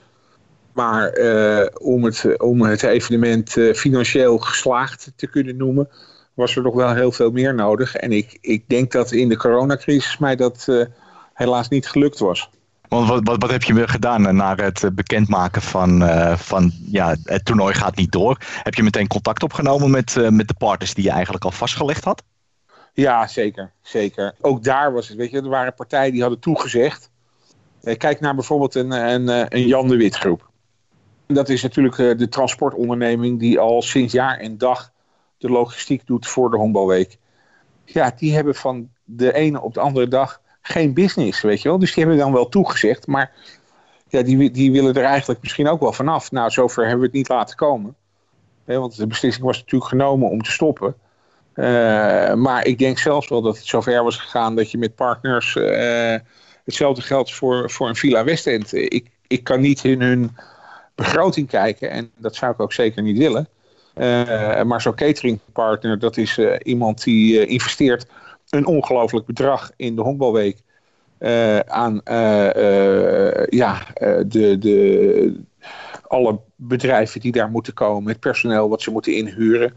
maar 0.73 1.17
uh, 1.17 1.65
om, 1.81 2.03
het, 2.03 2.41
om 2.41 2.61
het 2.61 2.83
evenement 2.83 3.55
uh, 3.55 3.73
financieel 3.73 4.37
geslaagd 4.37 5.11
te 5.15 5.27
kunnen 5.27 5.57
noemen, 5.57 5.89
was 6.33 6.55
er 6.55 6.61
nog 6.61 6.75
wel 6.75 6.93
heel 6.93 7.11
veel 7.11 7.31
meer 7.31 7.53
nodig. 7.53 7.95
En 7.95 8.11
ik, 8.11 8.37
ik 8.41 8.63
denk 8.67 8.91
dat 8.91 9.11
in 9.11 9.29
de 9.29 9.37
coronacrisis 9.37 10.17
mij 10.17 10.35
dat 10.35 10.65
uh, 10.69 10.85
helaas 11.33 11.69
niet 11.69 11.87
gelukt 11.87 12.19
was. 12.19 12.49
Want 12.87 13.07
wat, 13.07 13.19
wat, 13.23 13.41
wat 13.41 13.51
heb 13.51 13.63
je 13.63 13.87
gedaan 13.87 14.35
na 14.35 14.55
het 14.55 14.89
bekendmaken 14.93 15.61
van, 15.61 16.03
van 16.37 16.71
ja, 16.85 17.15
het 17.23 17.45
toernooi 17.45 17.73
gaat 17.73 17.95
niet 17.95 18.11
door? 18.11 18.37
Heb 18.63 18.73
je 18.73 18.83
meteen 18.83 19.07
contact 19.07 19.43
opgenomen 19.43 19.91
met, 19.91 20.29
met 20.29 20.47
de 20.47 20.53
partners 20.53 20.93
die 20.93 21.03
je 21.03 21.09
eigenlijk 21.09 21.43
al 21.43 21.51
vastgelegd 21.51 22.03
had? 22.03 22.23
Ja, 22.93 23.27
zeker. 23.27 23.71
zeker. 23.81 24.33
Ook 24.41 24.63
daar 24.63 24.93
was 24.93 25.07
het, 25.07 25.17
weet 25.17 25.31
je, 25.31 25.37
er 25.41 25.49
waren 25.49 25.73
partijen 25.73 26.11
die 26.11 26.21
hadden 26.21 26.39
toegezegd. 26.39 27.09
Kijk 27.97 28.19
naar 28.19 28.35
bijvoorbeeld 28.35 28.75
een, 28.75 28.91
een, 28.91 29.55
een 29.55 29.67
Jan 29.67 29.87
de 29.87 29.95
Wit 29.95 30.15
groep. 30.15 30.51
Dat 31.33 31.49
is 31.49 31.61
natuurlijk 31.61 31.97
eh, 31.97 32.17
de 32.17 32.29
transportonderneming 32.29 33.39
die 33.39 33.59
al 33.59 33.81
sinds 33.81 34.13
jaar 34.13 34.37
en 34.37 34.57
dag 34.57 34.91
de 35.37 35.49
logistiek 35.49 36.07
doet 36.07 36.27
voor 36.27 36.49
de 36.49 36.57
honkbalweek. 36.57 37.17
Ja, 37.85 38.13
die 38.17 38.33
hebben 38.33 38.55
van 38.55 38.89
de 39.03 39.33
ene 39.33 39.61
op 39.61 39.73
de 39.73 39.79
andere 39.79 40.07
dag 40.07 40.41
geen 40.61 40.93
business, 40.93 41.41
weet 41.41 41.61
je 41.61 41.69
wel. 41.69 41.79
Dus 41.79 41.93
die 41.93 42.03
hebben 42.03 42.21
dan 42.21 42.33
wel 42.33 42.49
toegezegd, 42.49 43.07
maar 43.07 43.31
ja, 44.07 44.21
die, 44.21 44.51
die 44.51 44.71
willen 44.71 44.93
er 44.93 45.03
eigenlijk 45.03 45.41
misschien 45.41 45.67
ook 45.67 45.79
wel 45.79 45.93
vanaf. 45.93 46.31
Nou, 46.31 46.49
zover 46.49 46.81
hebben 46.81 46.99
we 46.99 47.05
het 47.05 47.15
niet 47.15 47.29
laten 47.29 47.55
komen. 47.55 47.95
want 48.65 48.97
de 48.97 49.07
beslissing 49.07 49.45
was 49.45 49.57
natuurlijk 49.57 49.89
genomen 49.91 50.29
om 50.29 50.41
te 50.41 50.51
stoppen. 50.51 50.95
Uh, 51.55 52.33
maar 52.33 52.65
ik 52.65 52.77
denk 52.77 52.97
zelfs 52.97 53.27
wel 53.27 53.41
dat 53.41 53.57
het 53.57 53.65
zover 53.65 54.03
was 54.03 54.17
gegaan 54.17 54.55
dat 54.55 54.71
je 54.71 54.77
met 54.77 54.95
partners... 54.95 55.55
Uh, 55.55 56.15
hetzelfde 56.63 57.01
geldt 57.01 57.33
voor, 57.33 57.71
voor 57.71 57.87
een 57.87 57.95
Villa 57.95 58.23
Westend. 58.23 58.73
Ik, 58.73 59.09
ik 59.27 59.43
kan 59.43 59.61
niet 59.61 59.83
in 59.83 60.01
hun 60.01 60.35
begroting 60.95 61.47
kijken. 61.47 61.89
En 61.89 62.11
dat 62.17 62.35
zou 62.35 62.51
ik 62.51 62.59
ook 62.59 62.73
zeker 62.73 63.03
niet 63.03 63.17
willen. 63.17 63.47
Uh, 63.97 64.61
maar 64.63 64.81
zo'n 64.81 64.95
cateringpartner, 64.95 65.99
dat 65.99 66.17
is 66.17 66.37
uh, 66.37 66.55
iemand 66.63 67.03
die 67.03 67.33
uh, 67.33 67.51
investeert 67.51 68.07
een 68.49 68.65
ongelooflijk 68.65 69.25
bedrag 69.25 69.71
in 69.75 69.95
de 69.95 70.01
honkbalweek. 70.01 70.57
aan 71.65 72.01
ja, 73.49 73.85
de, 74.27 74.57
de, 74.59 75.41
alle 76.07 76.39
bedrijven 76.55 77.21
die 77.21 77.31
daar 77.31 77.49
moeten 77.49 77.73
komen, 77.73 78.11
het 78.11 78.19
personeel 78.19 78.69
wat 78.69 78.81
ze 78.81 78.91
moeten 78.91 79.15
inhuren. 79.15 79.73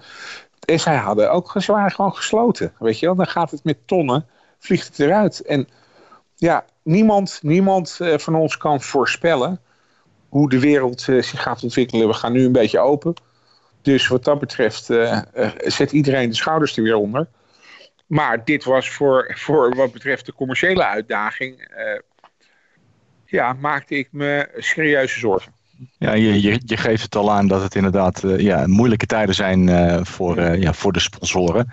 En 0.65 0.81
zij 0.81 0.97
hadden 0.97 1.33
ook, 1.33 1.55
ze 1.59 1.73
waren 1.73 1.91
gewoon 1.91 2.15
gesloten. 2.15 2.73
Weet 2.79 2.99
je 2.99 3.07
wel, 3.07 3.15
dan 3.15 3.27
gaat 3.27 3.51
het 3.51 3.65
met 3.65 3.79
tonnen, 3.87 4.27
vliegt 4.59 4.87
het 4.87 4.99
eruit. 4.99 5.41
En 5.41 5.69
ja, 6.35 6.65
niemand, 6.83 7.39
niemand 7.43 7.99
van 8.17 8.35
ons 8.35 8.57
kan 8.57 8.81
voorspellen 8.81 9.61
hoe 10.29 10.49
de 10.49 10.61
wereld 10.61 11.07
uh, 11.09 11.23
zich 11.23 11.43
gaat 11.43 11.63
ontwikkelen. 11.63 12.09
We 12.09 12.15
gaan 12.15 12.33
nu 12.33 12.45
een 12.45 12.53
beetje 12.53 12.79
open. 12.79 13.15
Dus 13.83 14.09
wat 14.09 14.25
dat 14.25 14.39
betreft 14.39 14.91
uh, 14.91 15.21
uh, 15.37 15.49
zet 15.59 15.93
iedereen 15.93 16.29
de 16.29 16.37
schouders 16.37 16.77
er 16.77 16.83
weer 16.83 16.97
onder. 16.97 17.29
Maar 18.07 18.45
dit 18.45 18.65
was 18.65 18.91
voor, 18.91 19.33
voor 19.35 19.75
wat 19.75 19.93
betreft 19.93 20.27
de 20.27 20.33
commerciële 20.33 20.85
uitdaging. 20.85 21.69
ja, 23.27 23.53
maakte 23.53 23.95
ik 23.95 24.09
me 24.11 24.49
serieuze 24.57 25.19
zorgen. 25.19 25.53
Ja, 25.99 26.13
je, 26.13 26.43
je, 26.43 26.61
je, 26.65 26.77
geeft 26.77 27.03
het 27.03 27.17
al 27.17 27.33
aan 27.33 27.47
dat 27.49 27.63
het 27.63 27.75
inderdaad 27.75 28.23
ja, 28.37 28.67
moeilijke 28.67 29.07
tijden 29.07 29.35
zijn 29.35 30.07
voor, 30.07 30.41
ja, 30.41 30.73
voor 30.73 30.93
de 30.93 31.01
sponsoren. 31.01 31.69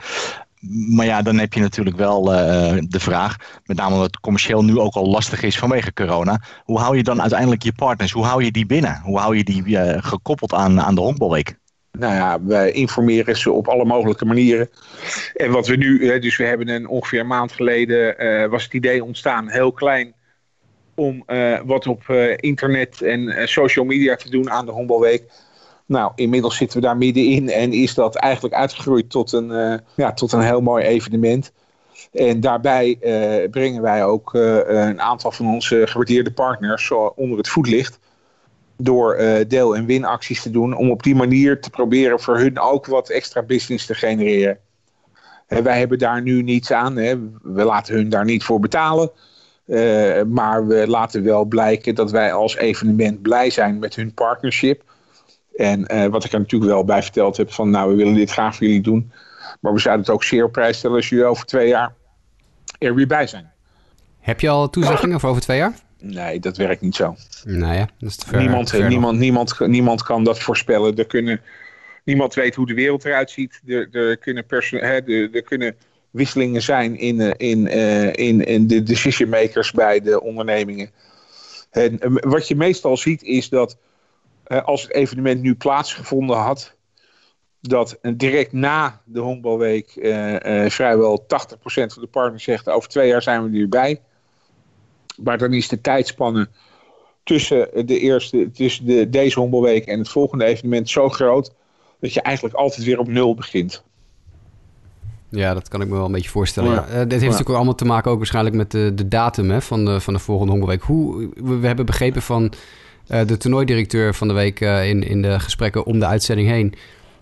Maar 0.69 1.05
ja, 1.05 1.21
dan 1.21 1.37
heb 1.37 1.53
je 1.53 1.59
natuurlijk 1.59 1.97
wel 1.97 2.23
de 2.23 2.99
vraag, 2.99 3.35
met 3.65 3.77
name 3.77 3.93
omdat 3.93 4.07
het 4.07 4.19
commercieel 4.19 4.63
nu 4.63 4.79
ook 4.79 4.93
al 4.93 5.09
lastig 5.09 5.43
is 5.43 5.57
vanwege 5.57 5.93
corona. 5.93 6.41
Hoe 6.63 6.79
hou 6.79 6.97
je 6.97 7.03
dan 7.03 7.21
uiteindelijk 7.21 7.63
je 7.63 7.73
partners? 7.73 8.11
Hoe 8.11 8.25
hou 8.25 8.43
je 8.43 8.51
die 8.51 8.65
binnen? 8.65 9.01
Hoe 9.03 9.19
hou 9.19 9.37
je 9.37 9.43
die 9.43 9.63
gekoppeld 10.01 10.53
aan, 10.53 10.81
aan 10.81 10.95
de 10.95 11.01
honkbalweek? 11.01 11.61
nou 11.99 12.13
ja, 12.13 12.43
wij 12.43 12.71
informeren 12.71 13.37
ze 13.37 13.51
op 13.51 13.67
alle 13.67 13.85
mogelijke 13.85 14.25
manieren. 14.25 14.69
En 15.33 15.51
wat 15.51 15.67
we 15.67 15.75
nu, 15.75 16.19
dus 16.19 16.37
we 16.37 16.43
hebben 16.43 16.69
een 16.69 16.87
ongeveer 16.87 17.19
een 17.19 17.27
maand 17.27 17.51
geleden, 17.51 18.23
uh, 18.23 18.49
was 18.49 18.63
het 18.63 18.73
idee 18.73 19.03
ontstaan, 19.03 19.49
heel 19.49 19.71
klein, 19.71 20.13
om 20.95 21.23
wat 21.65 21.87
op 21.87 22.09
internet 22.35 23.01
en 23.01 23.47
social 23.47 23.85
media 23.85 24.15
te 24.15 24.29
doen 24.29 24.51
aan 24.51 24.65
de 24.65 24.71
Honkbalweek. 24.71 25.23
Nou, 25.85 26.11
inmiddels 26.15 26.57
zitten 26.57 26.79
we 26.79 26.85
daar 26.85 26.97
middenin 26.97 27.49
en 27.49 27.73
is 27.73 27.93
dat 27.93 28.15
eigenlijk 28.15 28.55
uitgegroeid 28.55 29.09
tot 29.09 29.31
een, 29.31 29.81
ja, 29.95 30.13
tot 30.13 30.31
een 30.31 30.41
heel 30.41 30.61
mooi 30.61 30.85
evenement. 30.85 31.51
En 32.11 32.39
daarbij 32.39 32.97
brengen 33.51 33.81
wij 33.81 34.05
ook 34.05 34.33
een 34.33 35.01
aantal 35.01 35.31
van 35.31 35.47
onze 35.47 35.87
gewaardeerde 35.87 36.31
partners 36.31 36.91
onder 37.15 37.37
het 37.37 37.49
voetlicht 37.49 37.99
door 38.77 39.17
deel- 39.47 39.75
en 39.75 39.85
winacties 39.85 40.41
te 40.41 40.51
doen. 40.51 40.77
Om 40.77 40.91
op 40.91 41.03
die 41.03 41.15
manier 41.15 41.61
te 41.61 41.69
proberen 41.69 42.19
voor 42.19 42.37
hun 42.37 42.59
ook 42.59 42.85
wat 42.85 43.09
extra 43.09 43.41
business 43.41 43.85
te 43.85 43.93
genereren. 43.93 44.57
wij 45.47 45.79
hebben 45.79 45.97
daar 45.97 46.21
nu 46.21 46.41
niets 46.41 46.71
aan. 46.71 46.95
Hè. 46.95 47.15
We 47.41 47.63
laten 47.63 47.95
hun 47.95 48.09
daar 48.09 48.25
niet 48.25 48.43
voor 48.43 48.59
betalen. 48.59 49.11
Maar 50.27 50.67
we 50.67 50.87
laten 50.87 51.23
wel 51.23 51.45
blijken 51.45 51.95
dat 51.95 52.11
wij 52.11 52.33
als 52.33 52.55
evenement 52.55 53.21
blij 53.21 53.49
zijn 53.49 53.79
met 53.79 53.95
hun 53.95 54.13
partnership. 54.13 54.83
En 55.55 55.93
uh, 55.93 56.05
wat 56.05 56.23
ik 56.23 56.31
er 56.31 56.39
natuurlijk 56.39 56.71
wel 56.71 56.83
bij 56.83 57.03
verteld 57.03 57.37
heb 57.37 57.51
van 57.51 57.69
nou 57.69 57.89
we 57.89 57.95
willen 57.95 58.13
dit 58.13 58.31
graag 58.31 58.55
voor 58.55 58.65
jullie 58.65 58.81
doen. 58.81 59.11
Maar 59.61 59.73
we 59.73 59.79
zouden 59.79 60.05
het 60.05 60.13
ook 60.13 60.23
zeer 60.23 60.43
op 60.43 60.51
prijs 60.51 60.77
stellen 60.77 60.95
als 60.95 61.09
jullie 61.09 61.25
over 61.25 61.45
twee 61.45 61.67
jaar 61.67 61.93
er 62.79 62.95
weer 62.95 63.07
bij 63.07 63.27
zijn. 63.27 63.51
Heb 64.19 64.39
je 64.39 64.49
al 64.49 64.69
toezeggingen 64.69 65.19
voor 65.19 65.29
over 65.29 65.41
twee 65.41 65.57
jaar? 65.57 65.73
Nee, 65.99 66.39
dat 66.39 66.57
werkt 66.57 66.81
niet 66.81 66.95
zo. 66.95 67.15
Nou 67.43 67.73
ja, 67.73 67.89
dat 67.99 68.09
is 68.09 68.15
te 68.15 68.27
ver, 68.27 68.39
niemand, 68.39 68.67
te 68.67 68.75
ver 68.77 68.87
niemand, 68.87 69.19
niemand, 69.19 69.59
niemand 69.59 70.03
kan 70.03 70.23
dat 70.23 70.39
voorspellen. 70.39 70.95
Er 70.95 71.05
kunnen, 71.05 71.41
niemand 72.03 72.33
weet 72.33 72.55
hoe 72.55 72.65
de 72.65 72.73
wereld 72.73 73.05
eruit 73.05 73.31
ziet. 73.31 73.61
Er, 73.65 73.87
er, 73.91 74.17
kunnen, 74.17 74.45
hè, 74.69 75.01
er, 75.01 75.35
er 75.35 75.41
kunnen 75.41 75.75
wisselingen 76.11 76.61
zijn 76.61 76.97
in, 76.97 77.21
eh, 77.21 77.49
in, 77.49 77.65
uh, 77.65 78.13
in, 78.13 78.45
in 78.45 78.67
de 78.67 78.83
decision 78.83 79.29
makers 79.29 79.71
bij 79.71 80.01
de 80.01 80.21
ondernemingen. 80.21 80.89
En, 81.71 81.99
eh, 81.99 82.09
wat 82.19 82.47
je 82.47 82.55
meestal 82.55 82.97
ziet 82.97 83.23
is 83.23 83.49
dat 83.49 83.77
als 84.43 84.81
het 84.81 84.91
evenement 84.91 85.41
nu 85.41 85.55
plaatsgevonden 85.55 86.37
had, 86.37 86.75
dat 87.61 87.99
direct 88.15 88.51
na 88.51 89.01
de 89.05 89.19
honkbalweek 89.19 89.91
vrijwel 90.67 91.23
80% 91.23 91.25
van 91.65 92.01
de 92.01 92.07
partners 92.11 92.43
zegt 92.43 92.69
over 92.69 92.89
twee 92.89 93.07
jaar 93.07 93.21
zijn 93.21 93.51
we 93.51 93.59
er 93.59 93.69
bij. 93.69 94.01
Maar 95.23 95.37
dan 95.37 95.53
is 95.53 95.67
de 95.67 95.81
tijdspanne 95.81 96.49
tussen, 97.23 97.69
de 97.85 97.99
eerste, 97.99 98.51
tussen 98.51 98.85
de, 98.85 99.09
deze 99.09 99.39
honkbalweek 99.39 99.85
en 99.85 99.99
het 99.99 100.09
volgende 100.09 100.45
evenement 100.45 100.89
zo 100.89 101.09
groot... 101.09 101.53
dat 101.99 102.13
je 102.13 102.21
eigenlijk 102.21 102.55
altijd 102.55 102.85
weer 102.85 102.99
op 102.99 103.07
nul 103.07 103.35
begint. 103.35 103.83
Ja, 105.29 105.53
dat 105.53 105.67
kan 105.67 105.81
ik 105.81 105.87
me 105.87 105.93
wel 105.93 106.05
een 106.05 106.11
beetje 106.11 106.29
voorstellen. 106.29 106.71
Ja. 106.71 106.87
Uh, 106.87 106.93
dit 106.93 107.11
heeft 107.11 107.21
natuurlijk 107.21 107.49
ook 107.49 107.55
allemaal 107.55 107.75
te 107.75 107.85
maken 107.85 108.11
ook 108.11 108.17
waarschijnlijk 108.17 108.55
met 108.55 108.71
de, 108.71 108.91
de 108.95 109.07
datum 109.07 109.49
hè, 109.49 109.61
van, 109.61 109.85
de, 109.85 109.99
van 109.99 110.13
de 110.13 110.19
volgende 110.19 110.51
honkbalweek. 110.51 110.83
Hoe, 110.83 111.29
we, 111.35 111.67
hebben 111.67 111.85
begrepen 111.85 112.21
van 112.21 112.53
de 113.07 113.37
toernooidirecteur 113.37 114.13
van 114.13 114.27
de 114.27 114.33
week 114.33 114.61
uh, 114.61 114.89
in, 114.89 115.03
in 115.03 115.21
de 115.21 115.39
gesprekken 115.39 115.85
om 115.85 115.99
de 115.99 116.05
uitzending 116.05 116.47
heen... 116.49 116.73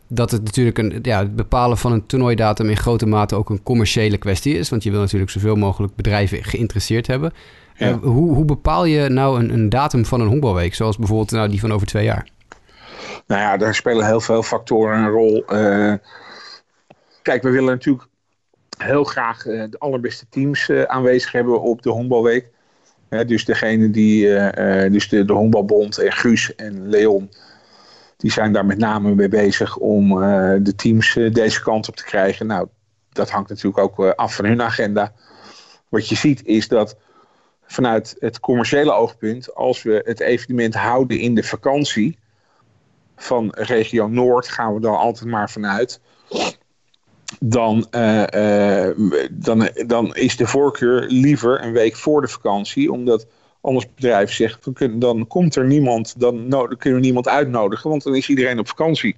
dat 0.08 0.32
het 0.32 0.44
natuurlijk 0.44 0.78
een, 0.78 1.00
ja, 1.02 1.20
het 1.20 1.36
bepalen 1.36 1.78
van 1.78 1.92
een 1.92 2.06
toernooidatum 2.06 2.70
in 2.70 2.78
grote 2.78 3.06
mate 3.06 3.36
ook 3.36 3.50
een 3.50 3.64
commerciële 3.64 4.18
kwestie 4.18 4.58
is. 4.58 4.70
Want 4.70 4.84
je 4.84 4.92
wil 4.92 5.00
natuurlijk 5.00 5.32
zoveel 5.32 5.56
mogelijk 5.56 5.96
bedrijven 5.96 6.44
geïnteresseerd 6.44 7.08
hebben. 7.08 7.34
Ja. 7.76 7.98
hoe, 7.98 8.34
hoe 8.34 8.46
bepaal 8.46 8.86
je 8.86 9.10
nou 9.10 9.40
een, 9.40 9.54
een 9.54 9.70
datum 9.70 10.06
van 10.06 10.22
een 10.22 10.28
honkbalweek, 10.28 10.76
zoals 10.76 10.98
bijvoorbeeld 10.98 11.32
nou, 11.32 11.50
die 11.50 11.60
van 11.60 11.74
over 11.74 11.88
twee 11.88 12.04
jaar? 12.04 12.28
Nou 13.28 13.42
ja, 13.42 13.58
daar 13.58 13.76
spelen 13.76 14.06
heel 14.06 14.22
veel 14.22 14.44
factoren 14.44 14.98
een 14.98 15.10
rol. 15.10 15.44
Uh, 15.54 15.94
kijk, 17.22 17.44
we 17.44 17.50
willen 17.50 17.74
natuurlijk 17.74 18.08
heel 18.78 19.04
graag 19.04 19.44
de 19.44 19.76
allerbeste 19.78 20.26
teams 20.30 20.72
aanwezig 20.72 21.32
hebben 21.32 21.62
op 21.62 21.82
de 21.82 21.90
honkbalweek. 21.90 22.50
Dus 23.26 23.46
degene 23.46 23.90
die, 23.90 24.28
dus 24.90 25.10
de, 25.10 25.26
de 25.26 25.34
honkbalbond 25.34 25.98
en 25.98 26.12
Guus 26.12 26.56
en 26.56 26.90
Leon, 26.90 27.32
die 28.18 28.32
zijn 28.32 28.54
daar 28.54 28.66
met 28.66 28.78
name 28.78 29.16
mee 29.16 29.28
bezig 29.28 29.78
om 29.78 30.10
de 30.64 30.74
teams 30.76 31.14
deze 31.32 31.62
kant 31.62 31.88
op 31.88 31.96
te 31.96 32.04
krijgen. 32.04 32.48
Nou, 32.48 32.68
dat 33.12 33.30
hangt 33.30 33.50
natuurlijk 33.50 33.78
ook 33.78 34.00
af 34.00 34.36
van 34.36 34.46
hun 34.46 34.62
agenda. 34.62 35.14
Wat 35.90 36.10
je 36.10 36.16
ziet 36.16 36.46
is 36.46 36.68
dat 36.68 36.98
vanuit 37.66 38.16
het 38.20 38.40
commerciële 38.40 38.92
oogpunt, 38.92 39.56
als 39.56 39.84
we 39.84 40.02
het 40.06 40.20
evenement 40.20 40.74
houden 40.74 41.20
in 41.20 41.36
de 41.36 41.44
vakantie 41.44 42.20
van 43.16 43.50
regio 43.50 44.08
Noord, 44.08 44.48
gaan 44.48 44.74
we 44.74 44.80
dan 44.80 44.98
altijd 44.98 45.30
maar 45.30 45.50
vanuit. 45.50 46.00
Dan, 47.40 47.88
uh, 47.96 48.24
uh, 48.36 48.88
dan, 49.32 49.70
dan 49.88 50.16
is 50.16 50.38
de 50.38 50.48
voorkeur 50.48 51.06
liever 51.08 51.64
een 51.64 51.74
week 51.74 51.96
voor 51.96 52.22
de 52.22 52.28
vakantie, 52.28 52.92
omdat 52.92 53.28
anders 53.62 53.94
bedrijf 53.96 54.32
zegt, 54.32 54.68
dan 55.02 55.28
komt 55.28 55.56
er 55.56 55.66
niemand, 55.66 56.20
dan, 56.20 56.50
dan 56.50 56.76
kunnen 56.78 57.00
we 57.00 57.06
niemand 57.06 57.28
uitnodigen, 57.28 57.90
want 57.90 58.04
dan 58.04 58.16
is 58.16 58.30
iedereen 58.30 58.60
op 58.60 58.68
vakantie. 58.68 59.16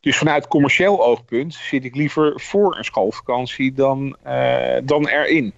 Dus 0.00 0.16
vanuit 0.18 0.48
commercieel 0.48 1.04
oogpunt 1.04 1.54
zit 1.54 1.84
ik 1.84 1.94
liever 1.94 2.32
voor 2.40 2.76
een 2.76 2.84
schoolvakantie 2.84 3.72
dan, 3.72 4.16
uh, 4.26 4.76
dan 4.84 5.08
erin. 5.08 5.52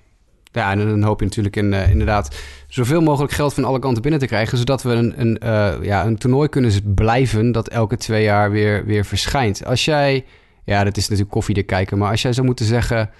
Ja, 0.52 0.70
en 0.70 0.78
dan 0.78 1.02
hoop 1.02 1.18
je 1.18 1.24
natuurlijk 1.26 1.56
in, 1.56 1.72
inderdaad 1.72 2.36
zoveel 2.68 3.00
mogelijk 3.00 3.32
geld 3.32 3.54
van 3.54 3.64
alle 3.64 3.78
kanten 3.78 4.02
binnen 4.02 4.20
te 4.20 4.26
krijgen, 4.26 4.58
zodat 4.58 4.82
we 4.82 4.90
een, 4.90 5.14
een, 5.16 5.38
ja, 5.82 6.06
een 6.06 6.18
toernooi 6.18 6.48
kunnen 6.48 6.94
blijven 6.94 7.52
dat 7.52 7.68
elke 7.68 7.96
twee 7.96 8.22
jaar 8.22 8.50
weer, 8.50 8.84
weer 8.84 9.04
verschijnt. 9.04 9.64
Als 9.64 9.84
jij, 9.84 10.24
ja, 10.68 10.84
dat 10.84 10.96
is 10.96 11.02
natuurlijk 11.02 11.30
koffiedik 11.30 11.66
kijken, 11.66 11.98
maar 11.98 12.10
als 12.10 12.22
jij 12.22 12.32
zou 12.32 12.46
moeten 12.46 12.66
zeggen, 12.66 13.10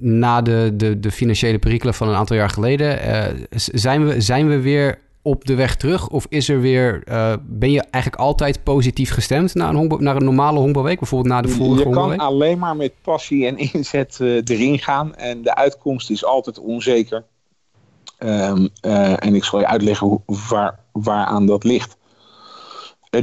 na 0.00 0.42
de, 0.42 0.72
de, 0.74 1.00
de 1.00 1.10
financiële 1.10 1.58
perikelen 1.58 1.94
van 1.94 2.08
een 2.08 2.14
aantal 2.14 2.36
jaar 2.36 2.50
geleden, 2.50 3.08
uh, 3.08 3.46
zijn, 3.54 4.06
we, 4.06 4.20
zijn 4.20 4.48
we 4.48 4.60
weer 4.60 4.98
op 5.22 5.44
de 5.44 5.54
weg 5.54 5.76
terug? 5.76 6.08
Of 6.08 6.26
is 6.28 6.48
er 6.48 6.60
weer, 6.60 7.02
uh, 7.08 7.32
ben 7.42 7.70
je 7.70 7.80
eigenlijk 7.80 8.22
altijd 8.22 8.62
positief 8.62 9.10
gestemd 9.10 9.54
naar 9.54 9.74
een, 9.74 9.94
naar 9.98 10.16
een 10.16 10.24
normale 10.24 10.58
honkbalweek? 10.58 10.98
Bijvoorbeeld 10.98 11.34
na 11.34 11.42
de 11.42 11.48
vorige 11.48 11.88
Je 11.88 11.94
kan 11.94 12.18
alleen 12.18 12.58
maar 12.58 12.76
met 12.76 12.92
passie 13.02 13.46
en 13.46 13.58
inzet 13.72 14.18
uh, 14.20 14.40
erin 14.44 14.78
gaan. 14.78 15.14
En 15.14 15.42
de 15.42 15.54
uitkomst 15.54 16.10
is 16.10 16.24
altijd 16.24 16.58
onzeker. 16.58 17.24
Um, 18.18 18.68
uh, 18.82 19.24
en 19.24 19.34
ik 19.34 19.44
zal 19.44 19.58
je 19.58 19.66
uitleggen 19.66 20.06
hoe, 20.06 20.20
waar, 20.48 20.78
waaraan 20.92 21.46
dat 21.46 21.64
ligt. 21.64 21.96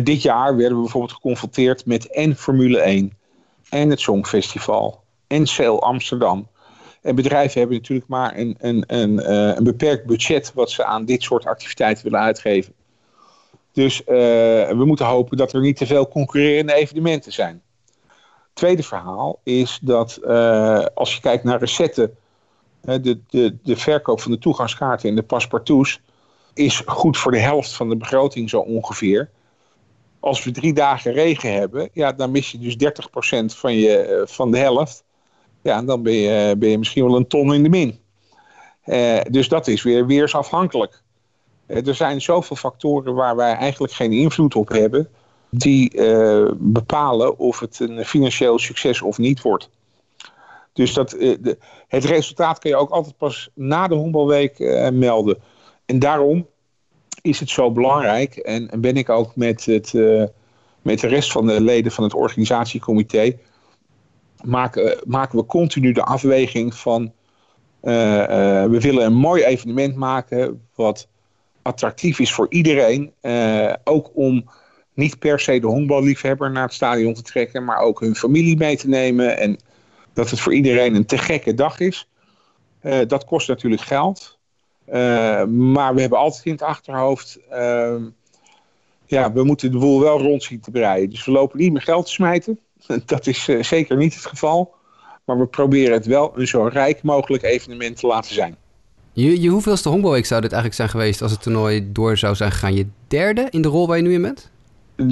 dit 0.03 0.21
jaar 0.21 0.55
werden 0.55 0.75
we 0.75 0.83
bijvoorbeeld 0.83 1.13
geconfronteerd 1.13 1.85
met 1.85 2.07
en 2.07 2.35
Formule 2.35 2.79
1 2.79 3.11
en 3.69 3.89
het 3.89 4.00
Songfestival 4.00 5.03
en 5.27 5.48
Sail 5.48 5.81
Amsterdam 5.81 6.48
en 7.01 7.15
bedrijven 7.15 7.60
hebben 7.60 7.77
natuurlijk 7.77 8.07
maar 8.07 8.38
een, 8.38 8.55
een, 8.60 8.84
een, 8.88 9.12
uh, 9.12 9.55
een 9.55 9.63
beperkt 9.63 10.05
budget 10.05 10.53
wat 10.53 10.72
ze 10.72 10.86
aan 10.86 11.05
dit 11.05 11.24
soort 11.24 11.45
activiteiten 11.45 12.03
willen 12.03 12.19
uitgeven. 12.19 12.74
Dus 13.72 14.01
uh, 14.01 14.05
we 14.67 14.84
moeten 14.86 15.05
hopen 15.05 15.38
dat 15.38 15.53
er 15.53 15.62
niet 15.62 15.77
te 15.77 15.86
veel 15.86 16.07
concurrerende 16.07 16.74
evenementen 16.74 17.31
zijn. 17.31 17.62
Tweede 18.53 18.84
verhaal 18.84 19.39
is 19.43 19.79
dat 19.81 20.19
uh, 20.24 20.86
als 20.93 21.15
je 21.15 21.22
kijkt 21.22 21.43
naar 21.43 21.60
recetten, 21.60 22.15
de, 22.81 23.19
de, 23.29 23.57
de 23.63 23.75
verkoop 23.77 24.22
van 24.22 24.31
de 24.31 24.38
toegangskaarten 24.38 25.10
en 25.10 25.15
de 25.15 25.24
paspartouts 25.24 26.00
is 26.53 26.81
goed 26.86 27.17
voor 27.17 27.31
de 27.31 27.39
helft 27.39 27.74
van 27.74 27.89
de 27.89 27.98
begroting 27.98 28.50
zo 28.50 28.60
ongeveer. 28.60 29.29
Als 30.25 30.44
we 30.44 30.51
drie 30.51 30.74
dagen 30.74 31.13
regen 31.13 31.53
hebben, 31.53 31.89
ja, 31.94 32.12
dan 32.12 32.32
mis 32.32 32.51
je 32.51 32.58
dus 32.58 32.75
30% 32.75 33.46
van, 33.46 33.74
je, 33.74 34.24
van 34.27 34.51
de 34.51 34.58
helft. 34.58 35.03
Ja, 35.62 35.82
dan 35.82 36.03
ben 36.03 36.13
je, 36.13 36.55
ben 36.58 36.70
je 36.70 36.77
misschien 36.77 37.05
wel 37.05 37.15
een 37.15 37.27
ton 37.27 37.53
in 37.53 37.63
de 37.63 37.70
min. 37.70 38.00
Uh, 38.86 39.20
dus 39.29 39.48
dat 39.48 39.67
is 39.67 39.84
weer 39.84 40.05
weersafhankelijk. 40.08 41.01
Er 41.67 41.96
zijn 41.96 42.22
zoveel 42.22 42.55
factoren 42.55 43.13
waar 43.13 43.36
wij 43.36 43.53
eigenlijk 43.53 43.94
geen 43.94 44.12
invloed 44.12 44.55
op 44.55 44.70
hebben, 44.70 45.10
die 45.50 45.91
bepalen 46.58 47.38
of 47.38 47.60
het 47.60 47.79
een 47.79 48.05
financieel 48.05 48.60
succes 48.60 49.01
of 49.01 49.17
niet 49.17 49.41
wordt. 49.41 49.70
Dus 50.74 50.94
dat, 50.94 51.12
het 51.88 52.05
resultaat 52.05 52.60
kun 52.60 52.70
je 52.70 52.75
ook 52.75 52.89
altijd 52.89 53.17
pas 53.17 53.50
na 53.53 53.88
de 53.88 53.96
Honkbalweek 53.96 54.60
melden. 54.94 55.38
En 55.86 56.00
daarom 56.00 56.48
is 57.25 57.39
het 57.39 57.50
zo 57.50 57.72
belangrijk, 57.72 58.36
en, 58.36 58.72
en 58.72 58.82
ben 58.82 58.98
ik 58.98 59.10
ook 59.10 59.36
met, 59.36 59.65
het, 59.65 59.94
met 60.82 61.00
de 61.00 61.08
rest 61.08 61.32
van 61.32 61.48
de 61.48 61.62
leden 61.62 61.91
van 61.91 62.03
het 62.03 62.13
organisatiecomité 62.13 63.38
maken, 64.44 65.00
maken 65.05 65.39
we 65.39 65.46
continu 65.46 65.91
de 65.91 66.03
afweging 66.03 66.75
van 66.75 67.13
uh, 67.84 67.94
uh, 67.94 68.65
we 68.65 68.77
willen 68.79 69.05
een 69.05 69.15
mooi 69.15 69.44
evenement 69.44 69.96
maken 69.96 70.67
wat 70.75 71.08
attractief 71.62 72.20
is 72.20 72.34
voor 72.34 72.48
iedereen. 72.50 73.13
ook 73.84 74.12
om 74.13 74.50
niet 74.94 75.20
per 75.20 75.39
se 75.39 75.60
de 75.60 75.67
honkballiefhebber 75.67 76.51
naar 76.51 76.63
het 76.63 76.74
stadion 76.74 77.13
te 77.13 77.22
trekken, 77.22 77.63
maar 77.63 77.77
ook 77.77 78.00
hun 78.00 78.15
familie 78.15 78.58
mee 78.58 78.77
te 78.77 78.88
nemen. 78.88 79.38
En 79.38 79.58
dat 80.13 80.29
het 80.29 80.39
voor 80.39 80.53
iedereen 80.53 80.96
een 80.96 81.05
te 81.05 81.17
gekke 81.17 81.53
dag 81.53 81.79
is. 81.79 82.10
dat 83.08 83.25
kost 83.25 83.48
natuurlijk 83.48 83.82
geld. 83.82 84.39
Maar 85.47 85.95
we 85.95 86.01
hebben 86.01 86.19
altijd 86.19 86.45
in 86.45 86.51
het 86.51 86.61
achterhoofd 86.61 87.39
ehm, 87.49 88.03
ja, 89.05 89.33
we 89.33 89.43
moeten 89.43 89.71
de 89.71 89.77
boel 89.77 89.99
wel 89.99 90.19
rond 90.19 90.43
zien 90.43 90.59
te 90.59 90.71
breien. 90.71 91.09
Dus 91.09 91.25
we 91.25 91.31
lopen 91.31 91.59
niet 91.59 91.71
meer 91.71 91.81
geld 91.81 92.05
te 92.05 92.11
smijten. 92.11 92.59
Dat 93.05 93.27
is 93.27 93.47
uh, 93.47 93.63
zeker 93.63 93.97
niet 93.97 94.13
het 94.13 94.25
geval. 94.25 94.73
Maar 95.25 95.39
we 95.39 95.45
proberen 95.45 95.93
het 95.93 96.05
wel 96.05 96.31
een 96.35 96.47
zo 96.47 96.63
rijk 96.63 97.03
mogelijk 97.03 97.43
evenement 97.43 97.97
te 97.97 98.07
laten 98.07 98.33
zijn. 98.33 98.55
Je, 99.13 99.41
je 99.41 99.49
hoeveelste 99.49 99.89
honkbalweek 99.89 100.25
zou 100.25 100.41
dit 100.41 100.51
eigenlijk 100.51 100.81
zijn 100.81 101.01
geweest 101.01 101.21
als 101.21 101.31
het 101.31 101.41
toernooi 101.41 101.91
door 101.91 102.17
zou 102.17 102.35
zijn 102.35 102.51
gegaan? 102.51 102.75
Je 102.75 102.87
derde 103.07 103.47
in 103.49 103.61
de 103.61 103.67
rol 103.67 103.87
waar 103.87 103.97
je 103.97 104.03
nu 104.03 104.13
in 104.13 104.21
bent? 104.21 104.51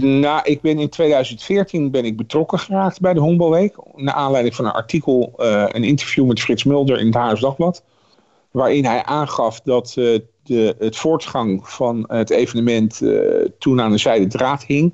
Nou, 0.01 0.41
ik 0.43 0.61
ben 0.61 0.79
in 0.79 0.89
2014 0.89 1.91
ben 1.91 2.05
ik 2.05 2.17
betrokken 2.17 2.59
geraakt 2.59 2.99
bij 2.99 3.13
de 3.13 3.19
Honkbalweek. 3.19 3.75
Naar 3.95 4.13
aanleiding 4.13 4.55
van 4.55 4.65
een 4.65 4.71
artikel, 4.71 5.33
uh, 5.37 5.65
een 5.67 5.83
interview 5.83 6.25
met 6.25 6.41
Frits 6.41 6.63
Mulder 6.63 6.99
in 6.99 7.05
het 7.05 7.15
Haars 7.15 7.41
Dagblad. 7.41 7.83
Waarin 8.53 8.86
hij 8.86 9.03
aangaf 9.03 9.62
dat 9.62 9.95
uh, 9.98 10.19
de, 10.43 10.75
het 10.79 10.98
voortgang 10.98 11.69
van 11.69 12.03
het 12.07 12.29
evenement 12.29 13.01
uh, 13.01 13.45
toen 13.60 13.81
aan 13.81 13.91
de 13.91 13.98
zijde 13.98 14.27
draad 14.27 14.63
hing. 14.63 14.91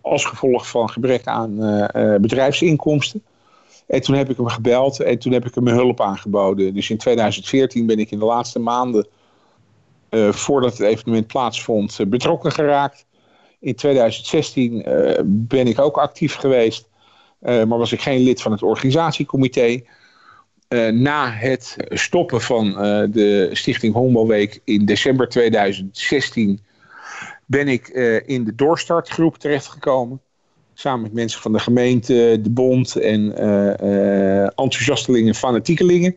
Als 0.00 0.24
gevolg 0.24 0.68
van 0.68 0.90
gebrek 0.90 1.26
aan 1.26 1.62
uh, 1.62 2.14
bedrijfsinkomsten. 2.14 3.22
En 3.86 4.02
toen 4.02 4.14
heb 4.14 4.30
ik 4.30 4.36
hem 4.36 4.46
gebeld 4.46 5.00
en 5.00 5.18
toen 5.18 5.32
heb 5.32 5.46
ik 5.46 5.54
hem 5.54 5.68
hulp 5.68 6.00
aangeboden. 6.00 6.74
Dus 6.74 6.90
in 6.90 6.98
2014 6.98 7.86
ben 7.86 7.98
ik 7.98 8.10
in 8.10 8.18
de 8.18 8.24
laatste 8.24 8.58
maanden, 8.58 9.06
voordat 10.30 10.72
het 10.72 10.80
evenement 10.80 11.26
plaatsvond, 11.26 11.98
betrokken 12.08 12.52
geraakt. 12.52 13.06
In 13.60 13.74
2016 13.74 14.84
ben 15.24 15.66
ik 15.66 15.78
ook 15.78 15.98
actief 15.98 16.34
geweest, 16.34 16.88
maar 17.40 17.66
was 17.66 17.92
ik 17.92 18.00
geen 18.00 18.20
lid 18.20 18.42
van 18.42 18.52
het 18.52 18.62
organisatiecomité. 18.62 19.82
Uh, 20.68 20.88
na 20.88 21.30
het 21.30 21.76
stoppen 21.88 22.40
van 22.40 22.66
uh, 22.66 23.02
de 23.10 23.48
Stichting 23.52 23.94
Honkbalweek 23.94 24.60
in 24.64 24.84
december 24.84 25.28
2016 25.28 26.60
ben 27.46 27.68
ik 27.68 27.88
uh, 27.88 28.28
in 28.28 28.44
de 28.44 28.54
doorstartgroep 28.54 29.38
terechtgekomen. 29.38 30.20
Samen 30.74 31.02
met 31.02 31.12
mensen 31.12 31.40
van 31.40 31.52
de 31.52 31.58
gemeente, 31.58 32.38
de 32.42 32.50
bond 32.50 32.96
en 32.96 33.36
enthousiastelingen 34.54 35.28
en 35.28 35.34
fanatiekelingen. 35.34 36.16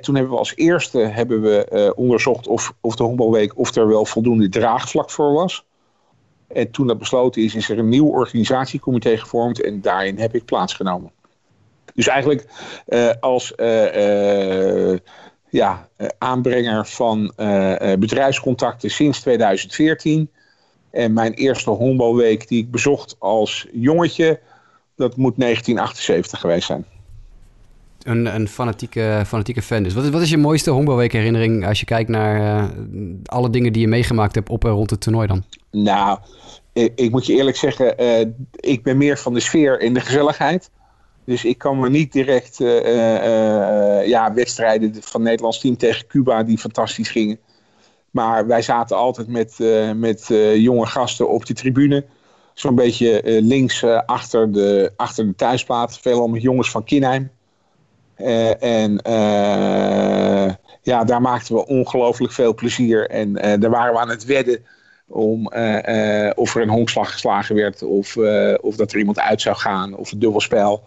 toen 0.00 0.14
hebben 0.14 0.32
we 0.32 0.38
als 0.38 0.56
eerste 0.56 0.98
hebben 0.98 1.42
we, 1.42 1.92
onderzocht 1.96 2.46
of, 2.46 2.72
of 2.80 2.96
de 2.96 3.02
Honkbalweek 3.02 3.58
of 3.58 3.74
er 3.74 3.88
wel 3.88 4.04
voldoende 4.04 4.48
draagvlak 4.48 5.10
voor 5.10 5.32
was. 5.32 5.64
En 6.48 6.70
toen 6.70 6.86
dat 6.86 6.98
besloten 6.98 7.42
is, 7.42 7.54
is 7.54 7.68
er 7.68 7.78
een 7.78 7.88
nieuw 7.88 8.08
organisatiecomité 8.08 9.16
gevormd 9.16 9.62
en 9.62 9.80
daarin 9.80 10.18
heb 10.18 10.34
ik 10.34 10.44
plaatsgenomen. 10.44 11.12
Dus 11.94 12.06
eigenlijk 12.06 12.44
uh, 12.88 13.10
als 13.20 13.52
uh, 13.56 14.90
uh, 14.92 14.98
ja, 15.48 15.88
aanbrenger 16.18 16.86
van 16.86 17.32
bedrijfscontacten 17.98 18.90
sinds 18.90 19.20
2014. 19.20 20.30
En 20.90 21.12
mijn 21.12 21.32
eerste 21.32 21.70
honkbalweek 21.70 22.48
die 22.48 22.62
ik 22.62 22.70
bezocht 22.70 23.16
als 23.18 23.66
jongetje, 23.72 24.40
dat 24.96 25.16
moet 25.16 25.36
1978 25.36 26.40
geweest 26.40 26.66
zijn. 26.66 26.84
Een, 28.02 28.34
een 28.34 28.48
fanatieke, 28.48 29.22
fanatieke 29.26 29.62
fan 29.62 29.82
dus. 29.82 29.94
Wat 29.94 30.04
is, 30.04 30.10
wat 30.10 30.22
is 30.22 30.30
je 30.30 30.36
mooiste 30.36 30.70
honkbalweek 30.70 31.12
herinnering 31.12 31.66
als 31.66 31.80
je 31.80 31.86
kijkt 31.86 32.08
naar 32.08 32.70
alle 33.24 33.50
dingen 33.50 33.72
die 33.72 33.82
je 33.82 33.88
meegemaakt 33.88 34.34
hebt 34.34 34.48
op 34.48 34.64
en 34.64 34.70
rond 34.70 34.90
het 34.90 35.00
toernooi 35.00 35.26
dan? 35.26 35.44
Nou, 35.70 36.18
ik, 36.72 36.92
ik 36.94 37.10
moet 37.10 37.26
je 37.26 37.34
eerlijk 37.34 37.56
zeggen, 37.56 37.94
ik 38.50 38.82
ben 38.82 38.96
meer 38.96 39.18
van 39.18 39.34
de 39.34 39.40
sfeer 39.40 39.80
en 39.80 39.92
de 39.92 40.00
gezelligheid. 40.00 40.70
Dus 41.26 41.44
ik 41.44 41.58
kan 41.58 41.80
me 41.80 41.88
niet 41.88 42.12
direct 42.12 42.60
uh, 42.60 42.76
uh, 42.76 44.06
ja, 44.06 44.34
wedstrijden 44.34 44.94
van 44.94 45.20
het 45.20 45.28
Nederlands 45.28 45.60
team 45.60 45.76
tegen 45.76 46.06
Cuba 46.06 46.42
die 46.42 46.58
fantastisch 46.58 47.10
gingen. 47.10 47.38
Maar 48.10 48.46
wij 48.46 48.62
zaten 48.62 48.96
altijd 48.96 49.28
met, 49.28 49.58
met 49.96 50.26
jonge 50.54 50.86
gasten 50.86 51.28
op 51.28 51.46
de 51.46 51.54
tribune. 51.54 52.04
Zo'n 52.54 52.74
beetje 52.74 53.40
links 53.42 53.84
achter, 54.06 54.52
de, 54.52 54.92
achter 54.96 55.26
de 55.26 55.34
thuisplaat. 55.34 55.98
Veelal 55.98 56.28
met 56.28 56.42
jongens 56.42 56.70
van 56.70 56.84
Kinheim. 56.84 57.30
en 58.60 59.00
ja, 60.82 61.04
daar 61.04 61.20
maakten 61.20 61.54
we 61.54 61.66
ongelooflijk 61.66 62.32
veel 62.32 62.54
plezier. 62.54 63.10
En 63.10 63.32
daar 63.32 63.70
waren 63.70 63.92
we 63.92 63.98
aan 63.98 64.08
het 64.08 64.24
wedden 64.24 64.64
om 65.08 65.46
of 66.34 66.54
er 66.54 66.62
een 66.62 66.68
honkslag 66.68 67.12
geslagen 67.12 67.54
werd. 67.54 67.82
Of, 67.82 68.16
of 68.60 68.76
dat 68.76 68.92
er 68.92 68.98
iemand 68.98 69.20
uit 69.20 69.40
zou 69.40 69.56
gaan. 69.56 69.96
Of 69.96 70.12
een 70.12 70.18
dubbelspel 70.18 70.82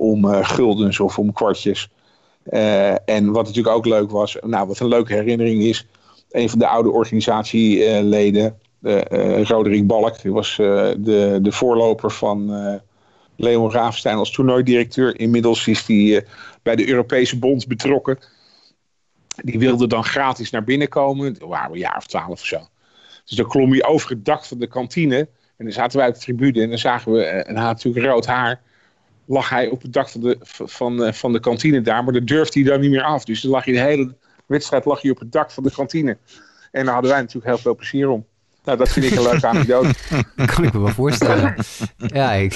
om 0.00 0.24
uh, 0.24 0.48
guldens 0.48 1.00
of 1.00 1.18
om 1.18 1.32
kwartjes. 1.32 1.88
Uh, 2.50 3.08
en 3.08 3.32
wat 3.32 3.46
natuurlijk 3.46 3.76
ook 3.76 3.86
leuk 3.86 4.10
was, 4.10 4.36
nou 4.40 4.66
wat 4.66 4.78
een 4.78 4.88
leuke 4.88 5.14
herinnering 5.14 5.62
is, 5.62 5.86
een 6.30 6.48
van 6.48 6.58
de 6.58 6.66
oude 6.66 6.90
organisatieleden, 6.90 8.58
uh, 8.82 9.42
Roderick 9.42 9.86
Balk, 9.86 10.22
die 10.22 10.32
was 10.32 10.56
de, 10.56 11.38
de 11.42 11.52
voorloper 11.52 12.10
van 12.10 12.50
Leon 13.36 13.70
Ravenstein 13.70 14.16
als 14.16 14.30
toernooidirecteur. 14.30 15.18
Inmiddels 15.20 15.66
is 15.66 15.86
hij 15.86 16.26
bij 16.62 16.76
de 16.76 16.88
Europese 16.88 17.38
Bond 17.38 17.66
betrokken. 17.66 18.18
Die 19.36 19.58
wilde 19.58 19.86
dan 19.86 20.04
gratis 20.04 20.50
naar 20.50 20.64
binnen 20.64 20.88
komen. 20.88 21.36
Waren 21.38 21.72
een 21.72 21.78
jaar 21.78 21.96
of 21.96 22.06
twaalf 22.06 22.30
of 22.30 22.44
zo. 22.44 22.58
Dus 23.24 23.36
dan 23.36 23.48
klom 23.48 23.74
je 23.74 23.84
over 23.84 24.10
het 24.10 24.24
dak 24.24 24.44
van 24.44 24.58
de 24.58 24.66
kantine. 24.66 25.18
En 25.56 25.64
dan 25.64 25.72
zaten 25.72 25.98
wij 25.98 26.08
op 26.08 26.14
de 26.14 26.20
tribune 26.20 26.62
en 26.62 26.68
dan 26.68 26.78
zagen 26.78 27.12
we, 27.12 27.24
en 27.24 27.54
hij 27.54 27.64
had 27.64 27.74
natuurlijk 27.74 28.06
rood 28.06 28.26
haar 28.26 28.62
lag 29.30 29.48
hij 29.48 29.68
op 29.68 29.82
het 29.82 29.92
dak 29.92 30.08
van 30.08 30.20
de, 30.20 30.38
van, 30.64 31.04
eh, 31.04 31.12
van 31.12 31.32
de 31.32 31.40
kantine 31.40 31.80
daar. 31.80 32.04
Maar 32.04 32.12
dat 32.12 32.26
durfde 32.26 32.60
hij 32.60 32.70
dan 32.70 32.80
niet 32.80 32.90
meer 32.90 33.02
af. 33.02 33.24
Dus 33.24 33.40
dan 33.40 33.50
lag 33.50 33.64
je 33.64 33.72
de 33.72 33.80
hele 33.80 34.14
wedstrijd 34.46 34.84
lag 34.84 35.02
je 35.02 35.10
op 35.10 35.18
het 35.18 35.32
dak 35.32 35.50
van 35.50 35.62
de 35.62 35.70
kantine. 35.70 36.16
En 36.70 36.84
daar 36.84 36.92
hadden 36.92 37.10
wij 37.10 37.20
natuurlijk 37.20 37.46
heel 37.46 37.58
veel 37.58 37.74
plezier 37.74 38.08
om. 38.08 38.24
Nou, 38.64 38.78
dat 38.78 38.88
vind 38.88 39.04
ik 39.06 39.12
een 39.12 39.22
leuke 39.22 39.46
anekdote. 39.46 39.94
kan 40.54 40.64
ik 40.64 40.72
me 40.72 40.80
wel 40.80 40.88
voorstellen. 40.88 41.54
ja, 41.96 42.32
ik... 42.32 42.54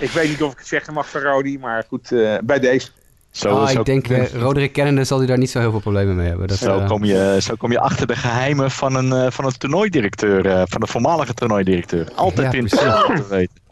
ik 0.00 0.10
weet 0.10 0.28
niet 0.28 0.42
of 0.42 0.52
ik 0.52 0.58
het 0.58 0.66
zeggen 0.66 0.94
mag 0.94 1.10
van 1.10 1.20
Rodi, 1.20 1.58
maar 1.58 1.84
goed, 1.88 2.10
uh, 2.10 2.34
bij 2.44 2.58
deze. 2.58 2.88
Zo, 3.30 3.66
zo, 3.66 3.78
ik 3.78 3.84
denk, 3.84 4.08
uh, 4.08 4.32
Roderick 4.32 4.72
kennende 4.72 5.04
zal 5.04 5.18
hij 5.18 5.26
daar 5.26 5.38
niet 5.38 5.50
zo 5.50 5.60
heel 5.60 5.70
veel 5.70 5.80
problemen 5.80 6.16
mee 6.16 6.28
hebben. 6.28 6.48
Dat, 6.48 6.56
zo, 6.56 6.78
uh, 6.78 6.86
kom 6.86 7.04
je, 7.04 7.36
zo 7.40 7.54
kom 7.54 7.70
je 7.70 7.80
achter 7.80 8.06
de 8.06 8.16
geheimen 8.16 8.70
van 8.70 8.94
een, 8.94 9.32
van 9.32 9.44
een 9.44 9.58
toernooidirecteur, 9.58 10.68
van 10.68 10.80
de 10.80 10.86
voormalige 10.86 11.34
toernooidirecteur. 11.34 12.12
Altijd 12.14 12.52
ja, 12.52 12.58
interessant 12.58 13.16
te 13.16 13.28
weten. 13.28 13.63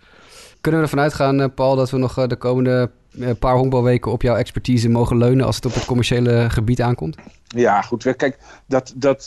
Kunnen 0.63 0.81
we 0.81 0.87
ervan 0.87 1.05
uitgaan, 1.05 1.41
eh, 1.41 1.49
Paul, 1.55 1.77
dat 1.77 1.91
we 1.91 1.99
nog 1.99 2.19
eh, 2.19 2.27
de 2.27 2.37
komende 2.37 2.91
eh, 3.21 3.31
paar 3.39 3.55
honkbalweken 3.55 4.13
op 4.13 4.23
jouw 4.23 4.37
expertise 4.37 4.89
mogen 4.89 5.19
leunen 5.19 5.47
als 5.47 5.57
het 5.57 5.65
op 5.65 5.75
het 5.75 5.85
commerciële 5.85 6.51
gebied 6.51 6.81
aankomt? 6.81 7.17
Ja, 7.47 7.83
goed. 7.83 8.17
Kijk, 8.17 8.39
dat, 8.67 8.93
dat 8.97 9.27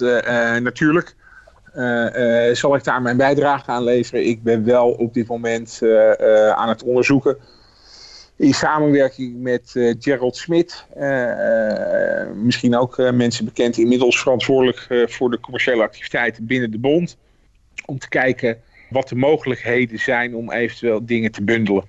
natuurlijk 0.60 1.16
zal 2.54 2.76
ik 2.76 2.84
daar 2.84 3.02
mijn 3.02 3.18
bijdrage 3.18 3.72
aan 3.72 3.84
leveren. 3.84 4.26
Ik 4.26 4.44
ben 4.44 4.64
wel 4.66 4.92
op 4.92 5.14
dit 5.14 5.28
moment 5.28 5.80
aan 6.56 6.70
het 6.70 6.84
onderzoeken 6.84 7.38
in 8.36 8.54
samenwerking 8.54 9.42
met 9.42 9.72
Gerald 10.00 10.36
Smit, 10.36 10.86
misschien 12.36 12.78
ook 12.78 13.12
mensen 13.12 13.46
bekend, 13.46 13.78
inmiddels 13.78 14.20
verantwoordelijk 14.22 15.08
voor 15.10 15.30
de 15.30 15.40
commerciële 15.40 15.84
activiteiten 15.84 16.46
binnen 16.46 16.72
de 16.72 16.80
bond. 16.80 17.18
Om 17.86 18.00
te 18.00 18.10
kijken 18.10 18.58
wat 18.90 19.10
de 19.10 19.16
mogelijkheden 19.16 20.00
zijn 20.00 20.36
om 20.36 20.52
eventueel 20.52 21.06
dingen 21.06 21.32
te 21.32 21.44
bundelen 21.44 21.84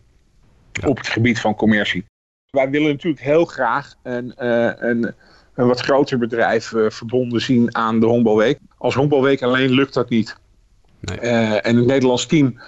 op 0.87 0.97
het 0.97 1.09
gebied 1.09 1.41
van 1.41 1.55
commercie. 1.55 2.05
Wij 2.51 2.71
willen 2.71 2.89
natuurlijk 2.89 3.23
heel 3.23 3.45
graag 3.45 3.95
een, 4.03 4.35
uh, 4.39 4.71
een, 4.77 5.15
een 5.55 5.67
wat 5.67 5.81
groter 5.81 6.19
bedrijf 6.19 6.73
uh, 6.73 6.91
verbonden 6.91 7.41
zien 7.41 7.77
aan 7.77 8.01
de 8.01 8.07
Honkbalweek. 8.07 8.59
Als 8.79 8.95
Honkbalweek 8.95 9.43
alleen 9.43 9.71
lukt 9.71 9.95
dat 9.95 10.09
niet. 10.09 10.37
Nee. 11.01 11.21
Uh, 11.21 11.67
en 11.67 11.77
het 11.77 11.87
Nederlands 11.87 12.27
team 12.27 12.61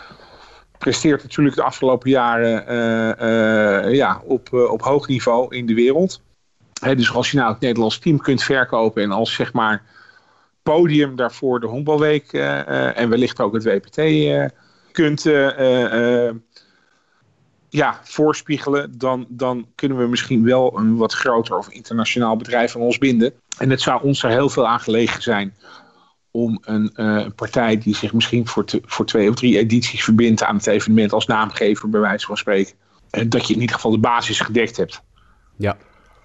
presteert 0.79 1.23
natuurlijk 1.23 1.57
de 1.57 1.63
afgelopen 1.63 2.11
jaren 2.11 3.95
ja, 3.95 4.23
op, 4.25 4.53
op 4.53 4.83
hoog 4.83 5.09
niveau 5.09 5.57
in 5.57 5.67
de 5.67 5.75
wereld. 5.75 6.23
dus 6.81 7.13
als 7.13 7.31
je 7.31 7.37
nou 7.37 7.53
het 7.53 7.61
Nederlands 7.61 7.99
team 7.99 8.19
kunt 8.19 8.43
verkopen 8.43 9.03
en 9.03 9.11
als 9.11 9.35
zeg 9.35 9.53
maar 9.53 9.83
podium 10.75 11.17
daarvoor 11.17 11.61
de 11.61 11.67
Honkbalweek 11.67 12.33
eh, 12.33 12.61
eh, 12.61 12.99
en 12.99 13.09
wellicht 13.09 13.41
ook 13.41 13.55
het 13.55 13.65
WPT 13.65 13.99
eh, 13.99 14.45
kunt 14.93 15.23
ja, 17.71 18.01
voorspiegelen, 18.03 18.99
dan, 18.99 19.27
dan 19.29 19.67
kunnen 19.75 19.99
we 19.99 20.07
misschien 20.07 20.45
wel 20.45 20.79
een 20.79 20.97
wat 20.97 21.13
groter 21.13 21.57
of 21.57 21.69
internationaal 21.69 22.37
bedrijf 22.37 22.77
aan 22.77 22.83
ons 22.83 22.99
binden. 22.99 23.33
En 23.59 23.71
het 23.71 23.81
zou 23.81 24.03
ons 24.03 24.23
er 24.23 24.31
heel 24.31 24.49
veel 24.49 24.67
aan 24.67 24.81
gelegen 24.81 25.23
zijn 25.23 25.55
om 26.31 26.59
een 26.63 26.93
partij 27.35 27.79
die 27.79 27.95
zich 27.95 28.13
misschien 28.13 28.47
voor, 28.47 28.65
voor 28.83 29.07
twee 29.07 29.29
of 29.29 29.35
drie 29.35 29.59
edities 29.59 30.05
verbindt 30.05 30.43
aan 30.43 30.57
het 30.57 30.67
evenement 30.67 31.13
als 31.13 31.27
naamgever, 31.27 31.89
bij 31.89 32.01
wijze 32.01 32.27
van 32.27 32.37
spreken. 32.37 32.75
En 33.11 33.29
dat 33.29 33.47
je 33.49 33.55
in 33.55 33.61
ieder 33.61 33.75
geval 33.75 33.91
de 33.91 33.99
basis 33.99 34.41
gedekt 34.41 34.77
hebt. 34.77 35.03
Ja, 35.57 35.77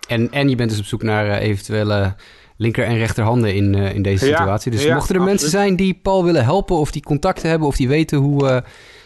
en, 0.08 0.32
en 0.32 0.49
je 0.49 0.56
bent 0.56 0.69
dus 0.69 0.79
op 0.79 0.86
zoek 0.86 1.03
naar 1.03 1.38
eventuele 1.38 2.15
linker 2.63 2.86
en 2.86 2.97
rechterhanden 2.97 3.56
in, 3.56 3.76
in 3.76 4.02
deze 4.02 4.26
situatie. 4.26 4.71
Dus 4.71 4.88
mochten 4.88 5.15
er 5.15 5.21
mensen 5.21 5.49
zijn 5.49 5.76
die 5.76 5.99
Paul 6.02 6.23
willen 6.23 6.43
helpen 6.43 6.76
of 6.76 6.91
die 6.91 7.04
contacten 7.04 7.49
hebben 7.49 7.67
of 7.67 7.76
die 7.76 7.88
weten 7.88 8.17
hoe, 8.17 8.63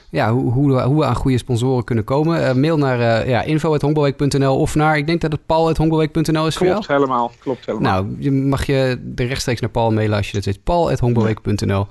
ja, 0.10 0.32
hoe, 0.32 0.52
hoe, 0.52 0.82
hoe, 0.82 1.00
we 1.00 1.06
aan 1.06 1.16
goede 1.16 1.38
sponsoren 1.38 1.84
kunnen 1.84 2.04
komen. 2.04 2.60
mail 2.60 2.78
naar 2.78 3.00
uh, 3.00 3.30
ja, 3.30 4.50
of 4.50 4.76
naar, 4.76 4.98
ik 4.98 5.08
denk 5.08 5.22
dat 5.22 5.32
het 5.32 5.46
paul.honkbalweek.nl 5.46 6.48
is 6.48 6.58
klopt 6.58 6.72
jou. 6.72 6.84
Helemaal, 6.88 7.32
klopt 7.40 7.66
helemaal. 7.66 7.92
Nou, 7.92 8.16
je 8.20 8.32
mag 8.32 8.66
je 8.66 9.00
de 9.04 9.24
rechtstreeks 9.24 9.62
naar 9.62 9.70
Paul 9.70 9.92
mailen 9.92 10.18
als 10.18 10.28
je 10.28 10.34
dat 10.34 10.46
weet. 10.46 10.64
paul.honkbalweek.nl 10.64 11.88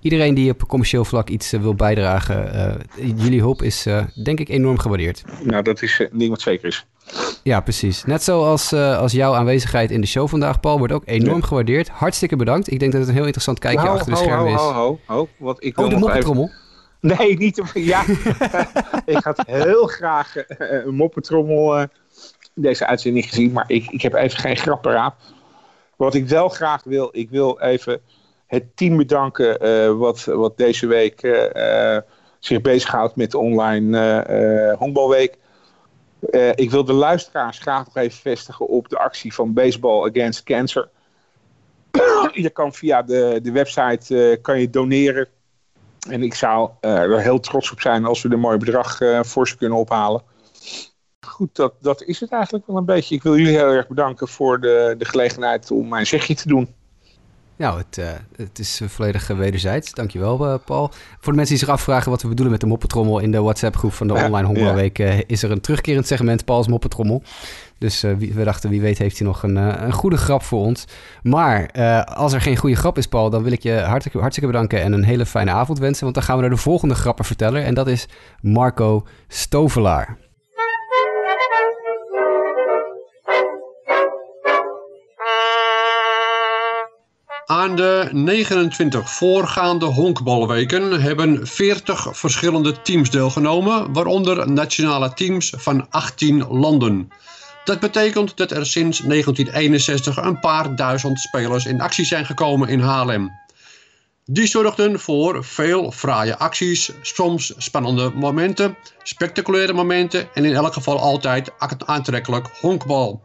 iedereen 0.00 0.34
die 0.34 0.50
op 0.50 0.68
commercieel 0.68 1.04
vlak 1.04 1.28
iets 1.28 1.52
eh, 1.52 1.60
wil 1.60 1.74
bijdragen, 1.74 2.78
jullie 3.16 3.40
hulp 3.40 3.62
is 3.62 3.86
denk 4.24 4.40
ik 4.40 4.48
enorm 4.48 4.78
gewaardeerd. 4.78 5.24
Nou, 5.42 5.62
dat 5.62 5.82
is 5.82 5.98
een 5.98 6.18
ding 6.18 6.30
wat 6.30 6.40
zeker 6.40 6.68
is. 6.68 6.86
Ja, 7.42 7.60
precies. 7.60 8.04
Net 8.04 8.22
zoals 8.22 8.72
als 8.72 9.12
jouw 9.12 9.34
aanwezigheid 9.34 9.90
in 9.90 10.00
de 10.00 10.06
show 10.06 10.28
vandaag, 10.28 10.60
Paul, 10.60 10.78
wordt 10.78 10.92
ook 10.92 11.02
enorm 11.06 11.42
gewaardeerd. 11.42 11.88
Hartstikke 11.88 12.36
bedankt. 12.36 12.70
Ik 12.70 12.78
denk 12.78 12.92
dat 12.92 13.00
het 13.00 13.08
een 13.08 13.16
heel 13.16 13.24
interessant 13.24 13.58
kijkje 13.58 13.88
achter 13.88 14.12
de 14.12 14.18
schermen 14.18 14.52
is. 14.52 14.60
Ho, 14.60 14.72
ho, 14.72 14.98
ho, 15.06 15.28
wat 15.38 15.64
ik 15.64 15.78
oh, 15.78 15.88
de 15.88 15.96
moppetrommel? 15.96 16.44
Even... 16.44 17.18
Nee, 17.18 17.36
niet. 17.36 17.62
Ja, 17.74 18.04
ik 19.16 19.24
had 19.24 19.42
heel 19.46 19.86
graag 19.86 20.34
een 20.58 20.94
moppetrommel 20.94 21.86
deze 22.54 22.86
uitzending 22.86 23.28
gezien, 23.28 23.52
maar 23.52 23.64
ik, 23.66 23.90
ik 23.90 24.02
heb 24.02 24.14
even 24.14 24.38
geen 24.38 24.56
grapperaap. 24.56 25.14
Wat 25.96 26.14
ik 26.14 26.28
wel 26.28 26.48
graag 26.48 26.82
wil, 26.84 27.08
ik 27.12 27.30
wil 27.30 27.60
even 27.60 28.00
het 28.46 28.76
team 28.76 28.96
bedanken 28.96 29.66
uh, 29.66 29.98
wat, 29.98 30.24
wat 30.24 30.56
deze 30.56 30.86
week 30.86 31.22
uh, 31.22 31.96
zich 32.38 32.60
bezighoudt 32.60 33.16
met 33.16 33.30
de 33.30 33.38
online 33.38 34.76
honkbalweek. 34.78 35.38
Ik 36.54 36.70
wil 36.70 36.84
de 36.84 36.92
luisteraars 36.92 37.58
graag 37.58 37.84
nog 37.84 37.96
even 37.96 38.20
vestigen 38.20 38.66
op 38.66 38.88
de 38.88 38.98
actie 38.98 39.34
van 39.34 39.52
Baseball 39.52 40.08
Against 40.08 40.42
Cancer. 40.42 40.88
je 42.32 42.50
kan 42.50 42.72
via 42.72 43.02
de, 43.02 43.38
de 43.42 43.52
website 43.52 44.38
kan 44.42 44.60
je 44.60 44.70
doneren. 44.70 45.28
En 46.08 46.22
ik 46.22 46.34
zou 46.34 46.70
er 46.80 47.20
heel 47.20 47.40
trots 47.40 47.72
op 47.72 47.80
zijn 47.80 48.04
als 48.04 48.22
we 48.22 48.32
een 48.32 48.40
mooi 48.40 48.58
bedrag 48.58 48.98
voor 49.20 49.48
ze 49.48 49.56
kunnen 49.56 49.78
ophalen. 49.78 50.22
Goed, 51.26 51.56
dat, 51.56 51.74
dat 51.80 52.02
is 52.02 52.20
het 52.20 52.32
eigenlijk 52.32 52.66
wel 52.66 52.76
een 52.76 52.84
beetje. 52.84 53.14
Ik 53.14 53.22
wil 53.22 53.36
jullie 53.36 53.56
heel 53.56 53.70
erg 53.70 53.88
bedanken 53.88 54.28
voor 54.28 54.60
de, 54.60 54.94
de 54.98 55.04
gelegenheid 55.04 55.70
om 55.70 55.88
mijn 55.88 56.06
zegje 56.06 56.34
te 56.34 56.48
doen. 56.48 56.74
Nou, 57.60 57.78
het, 57.78 57.98
uh, 57.98 58.06
het 58.36 58.58
is 58.58 58.80
volledig 58.86 59.26
wederzijds. 59.26 59.92
Dankjewel, 59.92 60.46
uh, 60.46 60.54
Paul. 60.64 60.90
Voor 61.20 61.32
de 61.32 61.38
mensen 61.38 61.56
die 61.56 61.64
zich 61.64 61.74
afvragen 61.74 62.10
wat 62.10 62.22
we 62.22 62.28
bedoelen 62.28 62.52
met 62.52 62.60
de 62.60 62.66
moppetrommel... 62.66 63.18
in 63.18 63.30
de 63.30 63.40
WhatsApp-groep 63.40 63.92
van 63.92 64.06
de 64.06 64.14
Online 64.14 64.46
Hongerweek... 64.46 64.98
Uh, 64.98 65.18
is 65.26 65.42
er 65.42 65.50
een 65.50 65.60
terugkerend 65.60 66.06
segment 66.06 66.44
Paul's 66.44 66.68
moppetrommel. 66.68 67.22
Dus 67.78 68.00
we 68.00 68.44
dachten, 68.44 68.70
wie 68.70 68.80
weet 68.80 68.98
heeft 68.98 69.18
hij 69.18 69.26
nog 69.26 69.42
een, 69.42 69.56
een 69.56 69.92
goede 69.92 70.16
grap 70.16 70.42
voor 70.42 70.64
ons. 70.64 70.84
Maar 71.22 71.72
als 72.04 72.32
er 72.32 72.40
geen 72.40 72.56
goede 72.56 72.76
grap 72.76 72.98
is, 72.98 73.06
Paul... 73.06 73.30
dan 73.30 73.42
wil 73.42 73.52
ik 73.52 73.62
je 73.62 73.78
hartelijk, 73.78 74.20
hartstikke 74.20 74.50
bedanken 74.50 74.82
en 74.82 74.92
een 74.92 75.04
hele 75.04 75.26
fijne 75.26 75.50
avond 75.50 75.78
wensen. 75.78 76.02
Want 76.02 76.14
dan 76.14 76.24
gaan 76.24 76.36
we 76.36 76.40
naar 76.40 76.50
de 76.50 76.56
volgende 76.56 76.94
grappenverteller. 76.94 77.62
En 77.62 77.74
dat 77.74 77.88
is 77.88 78.08
Marco 78.40 79.06
Stovelaar. 79.28 80.29
Aan 87.50 87.76
de 87.76 88.08
29 88.12 89.10
voorgaande 89.10 89.84
honkbalweken 89.84 91.02
hebben 91.02 91.46
40 91.46 92.08
verschillende 92.10 92.82
teams 92.82 93.10
deelgenomen, 93.10 93.92
waaronder 93.92 94.50
nationale 94.50 95.12
teams 95.14 95.52
van 95.56 95.86
18 95.90 96.46
landen. 96.46 97.08
Dat 97.64 97.80
betekent 97.80 98.36
dat 98.36 98.50
er 98.50 98.66
sinds 98.66 98.98
1961 98.98 100.16
een 100.16 100.40
paar 100.40 100.76
duizend 100.76 101.20
spelers 101.20 101.66
in 101.66 101.80
actie 101.80 102.04
zijn 102.04 102.26
gekomen 102.26 102.68
in 102.68 102.80
Haarlem. 102.80 103.30
Die 104.24 104.46
zorgden 104.46 105.00
voor 105.00 105.44
veel 105.44 105.92
fraaie 105.92 106.36
acties, 106.36 106.92
soms 107.02 107.54
spannende 107.56 108.10
momenten, 108.14 108.76
spectaculaire 109.02 109.72
momenten 109.72 110.28
en 110.34 110.44
in 110.44 110.54
elk 110.54 110.72
geval 110.72 110.98
altijd 110.98 111.50
aantrekkelijk 111.86 112.48
honkbal. 112.60 113.22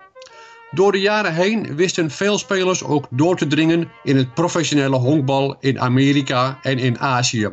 Door 0.75 0.91
de 0.91 1.01
jaren 1.01 1.33
heen 1.33 1.75
wisten 1.75 2.11
veel 2.11 2.37
spelers 2.37 2.83
ook 2.83 3.07
door 3.09 3.37
te 3.37 3.47
dringen 3.47 3.91
in 4.03 4.17
het 4.17 4.33
professionele 4.33 4.95
honkbal 4.95 5.55
in 5.59 5.79
Amerika 5.79 6.59
en 6.61 6.77
in 6.77 6.99
Azië. 6.99 7.49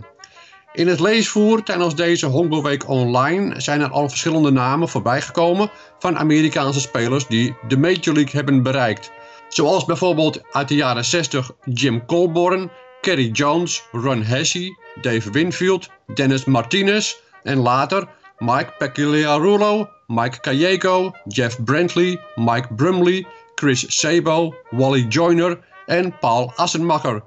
In 0.72 0.88
het 0.88 1.00
leesvoer 1.00 1.62
tijdens 1.62 1.94
deze 1.94 2.26
honkbalweek 2.26 2.88
online 2.88 3.60
zijn 3.60 3.80
er 3.80 3.90
al 3.90 4.08
verschillende 4.08 4.50
namen 4.50 4.88
voorbijgekomen 4.88 5.70
van 5.98 6.18
Amerikaanse 6.18 6.80
spelers 6.80 7.26
die 7.26 7.54
de 7.68 7.78
Major 7.78 8.14
League 8.14 8.32
hebben 8.32 8.62
bereikt. 8.62 9.10
Zoals 9.48 9.84
bijvoorbeeld 9.84 10.40
uit 10.52 10.68
de 10.68 10.74
jaren 10.74 11.04
60 11.04 11.50
Jim 11.64 12.06
Colborn, 12.06 12.70
Kerry 13.00 13.30
Jones, 13.30 13.82
Ron 13.92 14.22
Hesse, 14.22 14.76
Dave 15.00 15.30
Winfield, 15.30 15.88
Dennis 16.14 16.44
Martinez 16.44 17.14
en 17.42 17.58
later 17.58 18.08
Mike 18.42 18.72
Peculiarulo, 18.78 19.88
Mike 20.08 20.40
Kayeko, 20.40 21.12
Jeff 21.28 21.56
Brantley, 21.64 22.18
Mike 22.36 22.66
Brumley, 22.74 23.24
Chris 23.54 23.86
Sabo, 23.88 24.52
Wally 24.72 25.06
Joyner 25.08 25.58
en 25.86 26.12
Paul 26.18 26.52
Assenmacher. 26.56 27.22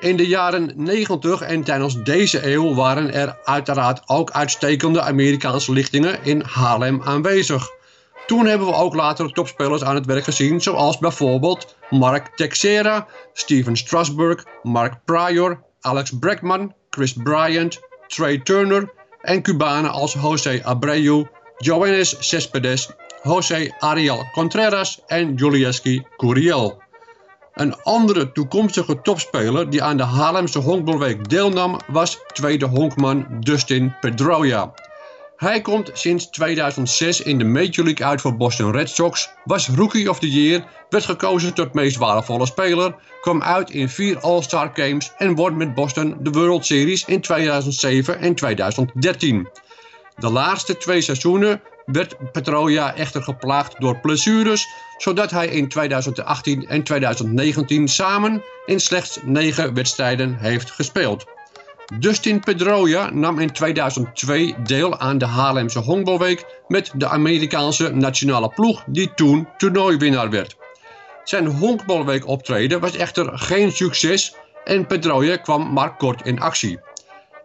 In 0.00 0.16
de 0.16 0.26
jaren 0.26 0.72
90 0.74 1.40
en 1.40 1.64
tijdens 1.64 2.02
deze 2.02 2.52
eeuw 2.52 2.74
waren 2.74 3.12
er 3.12 3.38
uiteraard 3.44 4.02
ook 4.06 4.30
uitstekende 4.30 5.00
Amerikaanse 5.00 5.72
lichtingen 5.72 6.24
in 6.24 6.42
Haarlem 6.42 7.02
aanwezig. 7.02 7.68
Toen 8.26 8.46
hebben 8.46 8.66
we 8.66 8.74
ook 8.74 8.94
later 8.94 9.32
topspelers 9.32 9.84
aan 9.84 9.94
het 9.94 10.06
werk 10.06 10.24
gezien, 10.24 10.60
zoals 10.60 10.98
bijvoorbeeld 10.98 11.76
Mark 11.90 12.36
Texera, 12.36 13.06
Steven 13.32 13.76
Strasburg, 13.76 14.44
Mark 14.62 15.04
Pryor, 15.04 15.62
Alex 15.80 16.18
Bregman, 16.18 16.74
Chris 16.90 17.12
Bryant, 17.12 17.80
Trey 18.06 18.38
Turner 18.38 19.00
en 19.22 19.42
Cubanen 19.42 19.90
als 19.90 20.14
José 20.14 20.60
Abreu, 20.62 21.24
Joannes 21.58 22.16
Cespedes, 22.20 22.90
José 23.22 23.72
Ariel 23.78 24.24
Contreras 24.32 25.00
en 25.06 25.34
Julieski 25.34 26.02
Curiel. 26.16 26.80
Een 27.54 27.74
andere 27.82 28.32
toekomstige 28.32 29.02
topspeler 29.02 29.70
die 29.70 29.82
aan 29.82 29.96
de 29.96 30.02
Haarlemse 30.02 30.58
Honkbalweek 30.58 31.28
deelnam 31.28 31.78
was 31.86 32.18
tweede 32.32 32.66
honkman 32.66 33.26
Dustin 33.40 33.94
Pedroia. 34.00 34.72
Hij 35.42 35.60
komt 35.60 35.90
sinds 35.92 36.26
2006 36.26 37.20
in 37.20 37.38
de 37.38 37.44
Major 37.44 37.84
League 37.84 38.06
uit 38.06 38.20
voor 38.20 38.36
Boston 38.36 38.72
Red 38.72 38.90
Sox, 38.90 39.28
was 39.44 39.68
Rookie 39.68 40.10
of 40.10 40.18
the 40.18 40.30
Year, 40.30 40.64
werd 40.88 41.04
gekozen 41.04 41.54
tot 41.54 41.74
meest 41.74 41.96
waardevolle 41.96 42.46
speler, 42.46 42.94
kwam 43.20 43.42
uit 43.42 43.70
in 43.70 43.88
vier 43.88 44.18
All-Star 44.20 44.70
Games 44.74 45.12
en 45.16 45.34
won 45.34 45.56
met 45.56 45.74
Boston 45.74 46.16
de 46.20 46.30
World 46.30 46.66
Series 46.66 47.04
in 47.04 47.20
2007 47.20 48.18
en 48.18 48.34
2013. 48.34 49.48
De 50.18 50.30
laatste 50.30 50.76
twee 50.76 51.00
seizoenen 51.00 51.60
werd 51.86 52.32
Petroja 52.32 52.94
echter 52.94 53.22
geplaagd 53.22 53.80
door 53.80 54.00
blessures, 54.00 54.66
zodat 54.98 55.30
hij 55.30 55.46
in 55.46 55.68
2018 55.68 56.68
en 56.68 56.82
2019 56.82 57.88
samen 57.88 58.42
in 58.66 58.80
slechts 58.80 59.18
negen 59.24 59.74
wedstrijden 59.74 60.36
heeft 60.38 60.70
gespeeld. 60.70 61.24
Dustin 61.98 62.40
Pedroia 62.40 63.10
nam 63.10 63.38
in 63.38 63.52
2002 63.52 64.54
deel 64.62 64.98
aan 64.98 65.18
de 65.18 65.24
Haarlemse 65.24 65.78
Honkbalweek 65.78 66.44
met 66.68 66.92
de 66.94 67.08
Amerikaanse 67.08 67.94
nationale 67.94 68.48
ploeg 68.48 68.84
die 68.86 69.14
toen 69.14 69.48
toernooiwinnaar 69.56 70.30
werd. 70.30 70.56
Zijn 71.24 71.46
honkbalweek 71.46 72.26
optreden 72.26 72.80
was 72.80 72.96
echter 72.96 73.38
geen 73.38 73.72
succes 73.72 74.34
en 74.64 74.86
Pedroia 74.86 75.36
kwam 75.36 75.72
maar 75.72 75.96
kort 75.96 76.26
in 76.26 76.40
actie. 76.40 76.80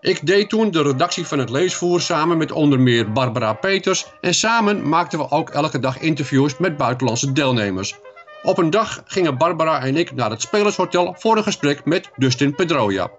Ik 0.01 0.25
deed 0.25 0.49
toen 0.49 0.71
de 0.71 0.81
redactie 0.81 1.27
van 1.27 1.39
het 1.39 1.49
leesvoer 1.49 2.01
samen 2.01 2.37
met 2.37 2.51
onder 2.51 2.79
meer 2.79 3.11
Barbara 3.11 3.53
Peters 3.53 4.05
en 4.21 4.33
samen 4.33 4.89
maakten 4.89 5.19
we 5.19 5.31
ook 5.31 5.49
elke 5.49 5.79
dag 5.79 5.99
interviews 5.99 6.57
met 6.57 6.77
buitenlandse 6.77 7.31
deelnemers. 7.31 7.95
Op 8.43 8.57
een 8.57 8.69
dag 8.69 9.03
gingen 9.05 9.37
Barbara 9.37 9.81
en 9.81 9.97
ik 9.97 10.15
naar 10.15 10.29
het 10.29 10.41
Spelershotel 10.41 11.15
voor 11.17 11.37
een 11.37 11.43
gesprek 11.43 11.85
met 11.85 12.09
Dustin 12.15 12.55
Pedroia. 12.55 13.09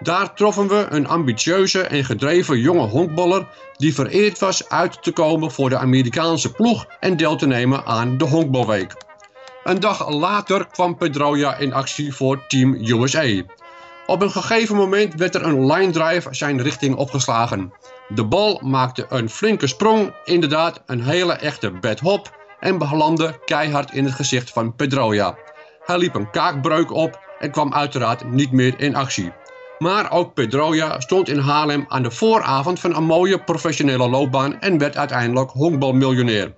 Daar 0.00 0.34
troffen 0.34 0.68
we 0.68 0.86
een 0.90 1.08
ambitieuze 1.08 1.80
en 1.80 2.04
gedreven 2.04 2.58
jonge 2.58 2.86
honkballer 2.86 3.48
die 3.76 3.94
vereerd 3.94 4.38
was 4.38 4.68
uit 4.68 5.02
te 5.02 5.12
komen 5.12 5.50
voor 5.50 5.68
de 5.68 5.78
Amerikaanse 5.78 6.52
ploeg 6.52 6.86
en 7.00 7.16
deel 7.16 7.36
te 7.36 7.46
nemen 7.46 7.84
aan 7.84 8.18
de 8.18 8.24
honkbalweek. 8.24 8.94
Een 9.64 9.80
dag 9.80 10.10
later 10.10 10.66
kwam 10.66 10.96
Pedroia 10.96 11.56
in 11.56 11.72
actie 11.72 12.14
voor 12.14 12.46
Team 12.46 12.74
USA. 12.74 13.42
Op 14.06 14.22
een 14.22 14.30
gegeven 14.30 14.76
moment 14.76 15.14
werd 15.14 15.34
er 15.34 15.44
een 15.44 15.66
line 15.66 15.92
drive 15.92 16.34
zijn 16.34 16.62
richting 16.62 16.96
opgeslagen. 16.96 17.72
De 18.08 18.24
bal 18.24 18.60
maakte 18.64 19.06
een 19.08 19.30
flinke 19.30 19.66
sprong, 19.66 20.14
inderdaad 20.24 20.82
een 20.86 21.02
hele 21.02 21.32
echte 21.32 21.70
bad 21.70 22.00
hop 22.00 22.36
en 22.60 22.78
belandde 22.78 23.38
keihard 23.44 23.92
in 23.92 24.04
het 24.04 24.14
gezicht 24.14 24.50
van 24.50 24.74
Pedroia. 24.74 25.36
Hij 25.84 25.98
liep 25.98 26.14
een 26.14 26.30
kaakbreuk 26.30 26.92
op 26.92 27.20
en 27.38 27.50
kwam 27.50 27.74
uiteraard 27.74 28.30
niet 28.30 28.52
meer 28.52 28.74
in 28.80 28.94
actie. 28.94 29.32
Maar 29.78 30.10
ook 30.10 30.34
Pedroia 30.34 31.00
stond 31.00 31.28
in 31.28 31.38
Haarlem 31.38 31.84
aan 31.88 32.02
de 32.02 32.10
vooravond 32.10 32.80
van 32.80 32.96
een 32.96 33.04
mooie 33.04 33.44
professionele 33.44 34.08
loopbaan 34.08 34.60
en 34.60 34.78
werd 34.78 34.96
uiteindelijk 34.96 35.50
honkbalmiljonair. 35.50 36.56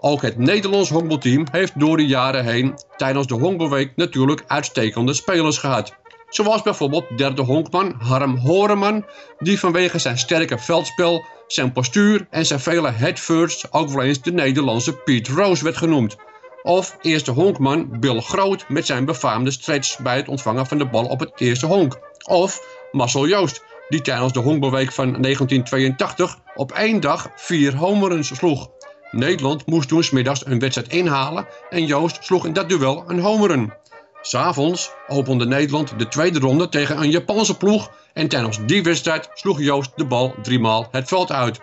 Ook 0.00 0.22
het 0.22 0.38
Nederlands 0.38 0.90
honkbalteam 0.90 1.46
heeft 1.50 1.80
door 1.80 1.96
de 1.96 2.06
jaren 2.06 2.44
heen 2.44 2.74
tijdens 2.96 3.26
de 3.26 3.34
honkbalweek 3.34 3.92
natuurlijk 3.96 4.44
uitstekende 4.46 5.14
spelers 5.14 5.58
gehad. 5.58 5.94
Zoals 6.28 6.62
bijvoorbeeld 6.62 7.18
derde 7.18 7.42
honkman 7.42 7.94
Harm 7.98 8.36
Horeman, 8.36 9.04
die 9.38 9.58
vanwege 9.58 9.98
zijn 9.98 10.18
sterke 10.18 10.58
veldspel, 10.58 11.24
zijn 11.46 11.72
postuur 11.72 12.26
en 12.30 12.46
zijn 12.46 12.60
vele 12.60 12.90
headfirsts 12.90 13.72
ook 13.72 13.88
wel 13.88 14.02
eens 14.02 14.22
de 14.22 14.32
Nederlandse 14.32 14.96
Piet 14.96 15.28
Rose 15.28 15.64
werd 15.64 15.76
genoemd. 15.76 16.16
Of 16.62 16.96
eerste 17.02 17.30
honkman 17.30 18.00
Bill 18.00 18.20
Groot 18.20 18.68
met 18.68 18.86
zijn 18.86 19.04
befaamde 19.04 19.50
stretch 19.50 19.98
bij 19.98 20.16
het 20.16 20.28
ontvangen 20.28 20.66
van 20.66 20.78
de 20.78 20.86
bal 20.86 21.04
op 21.04 21.20
het 21.20 21.32
eerste 21.36 21.66
honk. 21.66 21.98
Of 22.26 22.60
Marcel 22.92 23.28
Joost, 23.28 23.62
die 23.88 24.00
tijdens 24.00 24.32
de 24.32 24.38
honkbalweek 24.38 24.92
van 24.92 25.22
1982 25.22 26.38
op 26.54 26.72
één 26.72 27.00
dag 27.00 27.28
vier 27.36 27.76
homeruns 27.76 28.34
sloeg. 28.34 28.70
Nederland 29.10 29.66
moest 29.66 29.88
toen 29.88 30.04
smiddags 30.04 30.46
een 30.46 30.58
wedstrijd 30.58 30.88
inhalen 30.88 31.46
en 31.70 31.86
Joost 31.86 32.24
sloeg 32.24 32.46
in 32.46 32.52
dat 32.52 32.68
duel 32.68 33.04
een 33.06 33.20
homerun. 33.20 33.72
S'avonds 34.20 34.90
opende 35.06 35.46
Nederland 35.46 35.98
de 35.98 36.08
tweede 36.08 36.38
ronde 36.38 36.68
tegen 36.68 36.98
een 36.98 37.10
Japanse 37.10 37.56
ploeg 37.56 37.90
en 38.12 38.28
tijdens 38.28 38.58
die 38.66 38.82
wedstrijd 38.82 39.30
sloeg 39.34 39.60
Joost 39.60 39.92
de 39.96 40.06
bal 40.06 40.34
driemaal 40.42 40.88
het 40.90 41.08
veld 41.08 41.32
uit. 41.32 41.60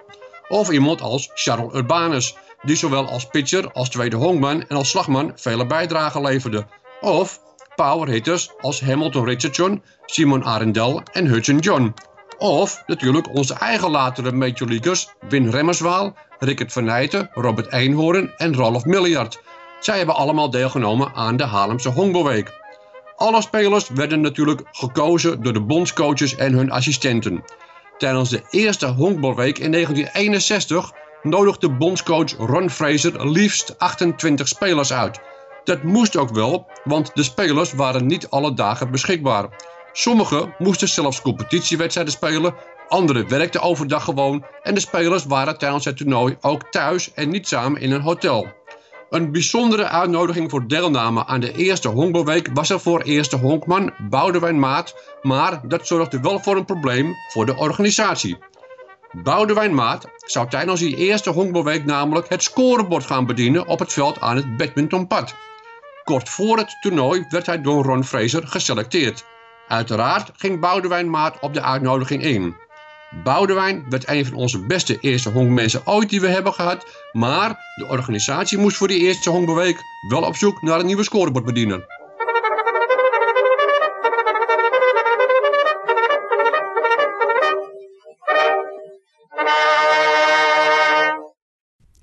Of 0.48 0.72
iemand 0.72 1.02
als 1.02 1.30
Charles 1.34 1.74
Urbanus, 1.74 2.36
die 2.62 2.76
zowel 2.76 3.08
als 3.08 3.28
pitcher 3.28 3.72
als 3.72 3.90
tweede 3.90 4.16
honkman 4.16 4.68
en 4.68 4.76
als 4.76 4.90
slagman 4.90 5.32
vele 5.36 5.66
bijdragen 5.66 6.22
leverde. 6.22 6.66
Of 7.02 7.40
powerhitters 7.76 8.52
als 8.62 8.82
Hamilton 8.82 9.26
Richardson, 9.26 9.84
Simon 10.06 10.44
Arendel 10.44 11.02
en 11.12 11.28
Hudson 11.28 11.58
John. 11.58 11.94
Of 12.38 12.84
natuurlijk 12.88 13.34
onze 13.34 13.54
eigen 13.54 13.92
latere 13.92 14.32
Major 14.32 14.98
Win 15.30 15.50
Remmerswaal, 15.50 16.16
Rickert 16.40 16.74
van 16.74 16.84
Nijten, 16.84 17.30
Robert 17.34 17.72
Eenhoorn 17.72 18.32
en 18.38 18.56
Ralph 18.56 18.86
Milliard. 18.86 19.42
Zij 19.80 19.98
hebben 19.98 20.16
allemaal 20.16 20.50
deelgenomen 20.50 21.14
aan 21.14 21.38
de 21.38 21.44
Haarlemse 21.44 21.90
Honkbalweek. 21.90 22.52
Alle 23.16 23.42
spelers 23.42 23.90
werden 23.90 24.22
natuurlijk 24.22 24.62
gekozen 24.72 25.44
door 25.44 25.54
de 25.54 25.62
bondscoaches 25.62 26.36
en 26.36 26.54
hun 26.54 26.72
assistenten. 26.72 27.44
Tijdens 27.98 28.30
de 28.30 28.42
eerste 28.50 28.88
honkbalweek 28.88 29.58
in 29.58 29.72
1961 29.72 30.92
nodigde 31.22 31.70
bondscoach 31.70 32.38
Ron 32.38 32.70
Fraser 32.70 33.30
liefst 33.30 33.80
28 33.80 34.48
spelers 34.48 34.94
uit. 34.94 35.20
Dat 35.64 35.84
moest 35.84 36.18
ook 36.18 36.30
wel, 36.30 36.68
want 36.84 37.12
de 37.14 37.24
spelers 37.24 37.74
waren 37.74 38.06
niet 38.06 38.30
alle 38.30 38.54
dagen 38.54 38.92
beschikbaar. 38.92 39.50
Sommigen 39.92 40.56
moesten 40.58 40.88
zelfs 40.88 41.22
competitiewedstrijden 41.22 42.14
spelen, 42.14 42.56
anderen 42.88 43.30
werkten 43.30 43.62
overdag 43.62 44.04
gewoon 44.04 44.46
en 44.64 44.74
de 44.74 44.80
spelers 44.80 45.26
waren 45.26 45.58
tijdens 45.58 45.86
het 45.86 45.98
toernooi 45.98 46.38
ook 46.42 46.72
thuis 46.72 47.14
en 47.14 47.30
niet 47.30 47.48
samen 47.48 47.82
in 47.82 47.92
een 47.92 48.02
hotel. 48.02 48.48
Een 49.10 49.32
bijzondere 49.32 49.88
uitnodiging 49.88 50.50
voor 50.50 50.68
deelname 50.68 51.26
aan 51.26 51.40
de 51.40 51.56
eerste 51.56 51.88
honkbalweek 51.88 52.50
was 52.54 52.70
er 52.70 52.80
voor 52.80 53.02
eerste 53.02 53.38
honkman 53.38 53.94
Boudewijn 54.10 54.60
Maat, 54.60 54.96
maar 55.22 55.62
dat 55.68 55.88
zorgde 55.88 56.20
wel 56.20 56.40
voor 56.40 56.56
een 56.56 56.66
probleem 56.66 57.16
voor 57.30 57.46
de 57.46 57.56
organisatie. 57.56 58.38
Boudewijn 59.24 59.74
Maat 59.74 60.08
zou 60.18 60.50
tijdens 60.50 60.80
die 60.80 60.96
eerste 60.96 61.30
honkbalweek 61.30 61.86
namelijk 61.86 62.30
het 62.30 62.44
scorebord 62.44 63.06
gaan 63.06 63.26
bedienen 63.26 63.68
op 63.68 63.80
het 63.80 63.94
veld 63.94 64.20
aan 64.20 64.36
het 64.36 64.58
badmintonpad. 64.58 65.36
Kort 66.04 66.30
voor 66.30 66.58
het 66.58 66.78
toernooi 66.82 67.26
werd 67.30 67.46
hij 67.46 67.62
door 67.62 67.84
Ron 67.84 68.04
Fraser 68.04 68.48
geselecteerd. 68.48 69.26
Uiteraard 69.68 70.32
ging 70.36 70.60
Boudewijn 70.60 71.10
Maat 71.10 71.40
op 71.40 71.54
de 71.54 71.62
uitnodiging 71.62 72.24
in. 72.24 72.56
Boudewijn 73.24 73.86
werd 73.90 74.10
een 74.10 74.26
van 74.26 74.36
onze 74.36 74.66
beste 74.66 75.00
eerste 75.00 75.30
honkmensen 75.30 75.88
ooit 75.88 76.10
die 76.10 76.22
we 76.22 76.28
hebben 76.28 76.54
gehad, 76.54 76.86
maar 77.12 77.50
de 77.76 77.88
organisatie 77.88 78.58
moest 78.58 78.78
voor 78.78 78.88
die 78.88 79.00
eerste 79.00 79.30
honkbeweek 79.30 79.78
wel 80.08 80.24
op 80.24 80.36
zoek 80.36 80.62
naar 80.62 80.80
een 80.80 80.86
nieuwe 80.86 81.04
scorebordbediener. 81.04 82.03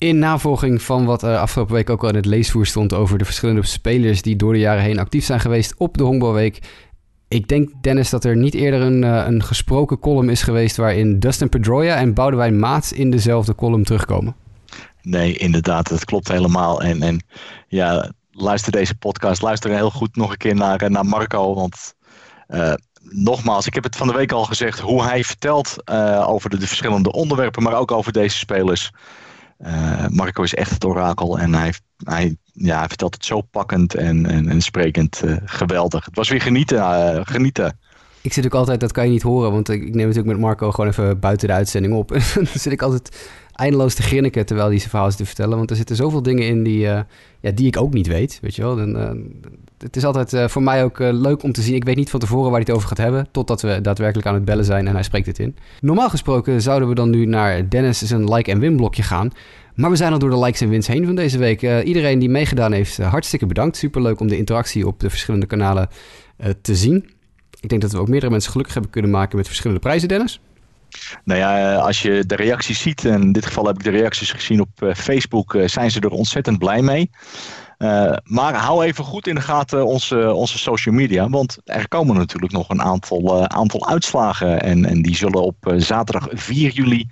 In 0.00 0.18
navolging 0.18 0.82
van 0.82 1.04
wat 1.04 1.22
uh, 1.22 1.40
afgelopen 1.40 1.74
week 1.74 1.90
ook 1.90 2.02
al 2.02 2.08
in 2.08 2.14
het 2.14 2.26
leesvoer 2.26 2.66
stond 2.66 2.92
over 2.92 3.18
de 3.18 3.24
verschillende 3.24 3.66
spelers 3.66 4.22
die 4.22 4.36
door 4.36 4.52
de 4.52 4.58
jaren 4.58 4.82
heen 4.82 4.98
actief 4.98 5.24
zijn 5.24 5.40
geweest 5.40 5.74
op 5.76 5.96
de 5.96 6.02
honkbalweek, 6.02 6.58
ik 7.28 7.48
denk, 7.48 7.70
Dennis, 7.80 8.10
dat 8.10 8.24
er 8.24 8.36
niet 8.36 8.54
eerder 8.54 8.80
een, 8.80 9.02
uh, 9.02 9.24
een 9.26 9.42
gesproken 9.42 9.98
column 9.98 10.28
is 10.28 10.42
geweest 10.42 10.76
waarin 10.76 11.18
Dustin 11.18 11.48
Pedroia 11.48 11.96
en 11.96 12.14
Boudewijn 12.14 12.58
Maat 12.58 12.90
in 12.90 13.10
dezelfde 13.10 13.54
column 13.54 13.84
terugkomen. 13.84 14.36
Nee, 15.02 15.36
inderdaad, 15.36 15.88
dat 15.88 16.04
klopt 16.04 16.28
helemaal. 16.28 16.82
En, 16.82 17.02
en 17.02 17.24
ja, 17.68 18.12
luister 18.30 18.72
deze 18.72 18.94
podcast, 18.94 19.42
luister 19.42 19.70
heel 19.70 19.90
goed 19.90 20.16
nog 20.16 20.30
een 20.30 20.36
keer 20.36 20.54
naar, 20.54 20.80
eh, 20.80 20.90
naar 20.90 21.06
Marco. 21.06 21.54
Want 21.54 21.94
uh, 22.48 22.72
nogmaals, 23.02 23.66
ik 23.66 23.74
heb 23.74 23.84
het 23.84 23.96
van 23.96 24.06
de 24.06 24.14
week 24.14 24.32
al 24.32 24.44
gezegd, 24.44 24.78
hoe 24.78 25.02
hij 25.02 25.24
vertelt 25.24 25.88
over 26.26 26.50
de, 26.50 26.66
verschillende 26.66 27.12
onderwerpen, 27.12 27.62
maar 27.62 27.78
ook 27.78 27.90
over 27.90 28.12
deze 28.12 28.38
spelers. 28.38 28.90
Marco 30.08 30.42
is 30.42 30.54
echt 30.54 30.70
het 30.70 30.84
orakel 30.84 31.38
en 31.38 31.54
hij, 31.54 31.74
hij 32.04 32.36
ja, 32.62 32.78
hij 32.78 32.88
vertelt 32.88 33.14
het 33.14 33.24
zo 33.24 33.40
pakkend 33.40 33.94
en, 33.94 34.26
en, 34.26 34.48
en 34.48 34.60
sprekend 34.60 35.22
uh, 35.24 35.36
geweldig. 35.44 36.04
Het 36.04 36.16
was 36.16 36.28
weer 36.28 36.40
genieten, 36.40 36.78
uh, 36.78 37.20
genieten. 37.22 37.78
Ik 38.22 38.32
zit 38.32 38.44
ook 38.44 38.54
altijd, 38.54 38.80
dat 38.80 38.92
kan 38.92 39.04
je 39.04 39.10
niet 39.10 39.22
horen, 39.22 39.52
want 39.52 39.68
ik, 39.68 39.80
neem 39.82 40.06
natuurlijk 40.06 40.26
met 40.26 40.38
Marco 40.38 40.70
gewoon 40.70 40.90
even 40.90 41.20
buiten 41.20 41.48
de 41.48 41.54
uitzending 41.54 41.94
op. 41.94 42.12
En 42.14 42.22
dan 42.34 42.46
zit 42.46 42.72
ik 42.72 42.82
altijd 42.82 43.30
eindeloos 43.52 43.94
te 43.94 44.02
grinniken 44.02 44.46
terwijl 44.46 44.68
hij 44.68 44.78
zijn 44.78 44.90
verhaal 44.90 45.08
zit 45.08 45.18
te 45.18 45.24
vertellen. 45.24 45.56
Want 45.56 45.70
er 45.70 45.76
zitten 45.76 45.96
zoveel 45.96 46.22
dingen 46.22 46.46
in 46.46 46.62
die, 46.62 46.84
uh, 46.84 47.00
ja, 47.40 47.50
die 47.50 47.66
ik 47.66 47.76
ook 47.76 47.92
niet 47.92 48.06
weet, 48.06 48.38
weet 48.42 48.54
je 48.54 48.62
wel. 48.62 48.76
Dan, 48.76 48.94
het 49.78 49.96
is 49.96 50.04
altijd 50.04 50.50
voor 50.50 50.62
mij 50.62 50.84
ook 50.84 50.98
leuk 50.98 51.42
om 51.42 51.52
te 51.52 51.62
zien. 51.62 51.74
Ik 51.74 51.84
weet 51.84 51.96
niet 51.96 52.10
van 52.10 52.20
tevoren 52.20 52.50
waar 52.50 52.60
hij 52.60 52.66
het 52.66 52.76
over 52.76 52.88
gaat 52.88 52.98
hebben, 52.98 53.28
totdat 53.30 53.62
we 53.62 53.80
daadwerkelijk 53.80 54.28
aan 54.28 54.34
het 54.34 54.44
bellen 54.44 54.64
zijn 54.64 54.86
en 54.86 54.92
hij 54.92 55.02
spreekt 55.02 55.26
het 55.26 55.38
in. 55.38 55.56
Normaal 55.80 56.08
gesproken 56.08 56.62
zouden 56.62 56.88
we 56.88 56.94
dan 56.94 57.10
nu 57.10 57.26
naar 57.26 57.68
Dennis 57.68 57.98
zijn 57.98 58.34
like- 58.34 58.50
en 58.50 58.58
win 58.58 58.76
blokje 58.76 59.02
gaan. 59.02 59.30
Maar 59.74 59.90
we 59.90 59.96
zijn 59.96 60.12
al 60.12 60.18
door 60.18 60.30
de 60.30 60.38
likes 60.38 60.60
en 60.60 60.68
wins 60.68 60.86
heen 60.86 61.06
van 61.06 61.14
deze 61.14 61.38
week. 61.38 61.62
Iedereen 61.84 62.18
die 62.18 62.28
meegedaan 62.28 62.72
heeft, 62.72 62.96
hartstikke 62.96 63.46
bedankt. 63.46 63.76
Superleuk 63.76 64.20
om 64.20 64.28
de 64.28 64.36
interactie 64.36 64.86
op 64.86 65.00
de 65.00 65.10
verschillende 65.10 65.46
kanalen 65.46 65.88
te 66.62 66.76
zien. 66.76 67.10
Ik 67.60 67.68
denk 67.68 67.80
dat 67.82 67.92
we 67.92 67.98
ook 67.98 68.08
meerdere 68.08 68.32
mensen 68.32 68.50
gelukkig 68.50 68.74
hebben 68.74 68.92
kunnen 68.92 69.10
maken 69.10 69.36
met 69.36 69.46
verschillende 69.46 69.80
prijzen, 69.80 70.08
Dennis. 70.08 70.40
Nou 71.24 71.40
ja, 71.40 71.74
als 71.74 72.02
je 72.02 72.26
de 72.26 72.36
reacties 72.36 72.80
ziet, 72.80 73.04
en 73.04 73.22
in 73.22 73.32
dit 73.32 73.46
geval 73.46 73.66
heb 73.66 73.74
ik 73.76 73.84
de 73.84 73.90
reacties 73.90 74.32
gezien 74.32 74.60
op 74.60 74.92
Facebook, 74.96 75.58
zijn 75.64 75.90
ze 75.90 76.00
er 76.00 76.10
ontzettend 76.10 76.58
blij 76.58 76.82
mee. 76.82 77.10
maar 78.24 78.54
hou 78.54 78.84
even 78.84 79.04
goed 79.04 79.26
in 79.26 79.34
de 79.34 79.40
gaten 79.40 79.86
onze, 79.86 80.32
onze 80.32 80.58
social 80.58 80.94
media, 80.94 81.28
want 81.28 81.58
er 81.64 81.88
komen 81.88 82.16
natuurlijk 82.16 82.52
nog 82.52 82.68
een 82.68 82.82
aantal, 82.82 83.48
aantal 83.48 83.88
uitslagen. 83.88 84.62
En, 84.62 84.84
en 84.84 85.02
die 85.02 85.16
zullen 85.16 85.42
op 85.42 85.74
zaterdag 85.76 86.28
4 86.30 86.70
juli 86.70 87.08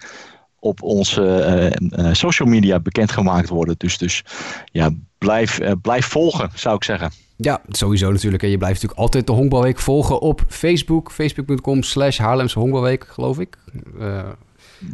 op 0.61 0.83
onze 0.83 1.73
uh, 1.81 2.13
social 2.13 2.49
media 2.49 2.81
bekendgemaakt 2.81 3.49
worden. 3.49 3.75
Dus, 3.79 3.99
dus 3.99 4.25
ja, 4.73 4.91
blijf, 5.19 5.61
uh, 5.61 5.73
blijf 5.83 6.07
volgen, 6.07 6.51
zou 6.55 6.77
ik 6.77 6.85
zeggen. 6.85 7.11
Ja, 7.37 7.61
sowieso 7.69 8.11
natuurlijk. 8.11 8.43
En 8.43 8.49
je 8.49 8.59
blijft 8.59 8.75
natuurlijk 8.75 9.01
altijd 9.01 9.27
de 9.27 9.33
Honkbalweek 9.33 9.79
volgen 9.79 10.21
op 10.21 10.43
Facebook. 10.49 11.13
Facebook.com 11.13 11.83
slash 11.83 12.19
Haarlemse 12.19 12.59
Honkbalweek, 12.59 13.07
geloof 13.09 13.39
ik. 13.39 13.59
Uh, 14.01 14.21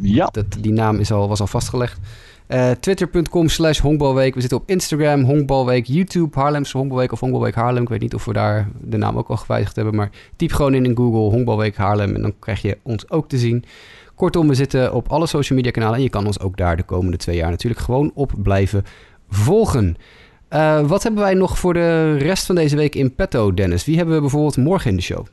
ja. 0.01 0.29
Dat, 0.31 0.45
die 0.59 0.71
naam 0.71 0.99
is 0.99 1.11
al, 1.11 1.27
was 1.27 1.39
al 1.39 1.47
vastgelegd. 1.47 1.99
Uh, 2.47 2.71
Twitter.com 2.71 3.49
slash 3.49 3.79
Honkbalweek. 3.79 4.33
We 4.33 4.39
zitten 4.39 4.57
op 4.57 4.69
Instagram, 4.69 5.23
Honkbalweek, 5.23 5.85
YouTube, 5.85 6.39
Haarlemse 6.39 6.77
Honkbalweek 6.77 7.11
of 7.11 7.19
Honkbalweek 7.19 7.55
Haarlem. 7.55 7.83
Ik 7.83 7.89
weet 7.89 8.01
niet 8.01 8.13
of 8.13 8.25
we 8.25 8.33
daar 8.33 8.69
de 8.81 8.97
naam 8.97 9.17
ook 9.17 9.29
al 9.29 9.37
gewijzigd 9.37 9.75
hebben. 9.75 9.95
Maar 9.95 10.09
typ 10.35 10.51
gewoon 10.51 10.73
in 10.73 10.85
in 10.85 10.95
Google 10.95 11.29
Honkbalweek 11.29 11.75
Haarlem 11.75 12.15
en 12.15 12.21
dan 12.21 12.33
krijg 12.39 12.61
je 12.61 12.77
ons 12.81 13.09
ook 13.09 13.29
te 13.29 13.37
zien. 13.37 13.65
Kortom, 14.15 14.47
we 14.47 14.53
zitten 14.53 14.93
op 14.93 15.07
alle 15.07 15.27
social 15.27 15.57
media 15.57 15.71
kanalen 15.71 15.97
en 15.97 16.03
je 16.03 16.09
kan 16.09 16.25
ons 16.25 16.39
ook 16.39 16.57
daar 16.57 16.77
de 16.77 16.83
komende 16.83 17.17
twee 17.17 17.35
jaar 17.35 17.49
natuurlijk 17.49 17.81
gewoon 17.81 18.11
op 18.13 18.31
blijven 18.37 18.83
volgen. 19.29 19.97
Uh, 20.49 20.87
wat 20.87 21.03
hebben 21.03 21.21
wij 21.21 21.33
nog 21.33 21.59
voor 21.59 21.73
de 21.73 22.17
rest 22.17 22.45
van 22.45 22.55
deze 22.55 22.75
week 22.75 22.95
in 22.95 23.15
petto, 23.15 23.53
Dennis? 23.53 23.85
Wie 23.85 23.97
hebben 23.97 24.15
we 24.15 24.21
bijvoorbeeld 24.21 24.57
morgen 24.57 24.89
in 24.89 24.95
de 24.95 25.01
show? 25.01 25.25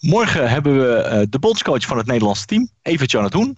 Morgen 0.00 0.50
hebben 0.50 0.78
we 0.78 1.10
uh, 1.12 1.26
de 1.30 1.38
bondscoach 1.38 1.86
van 1.86 1.96
het 1.96 2.06
Nederlandse 2.06 2.46
team, 2.46 2.68
Evert 2.82 3.10
Jan. 3.10 3.56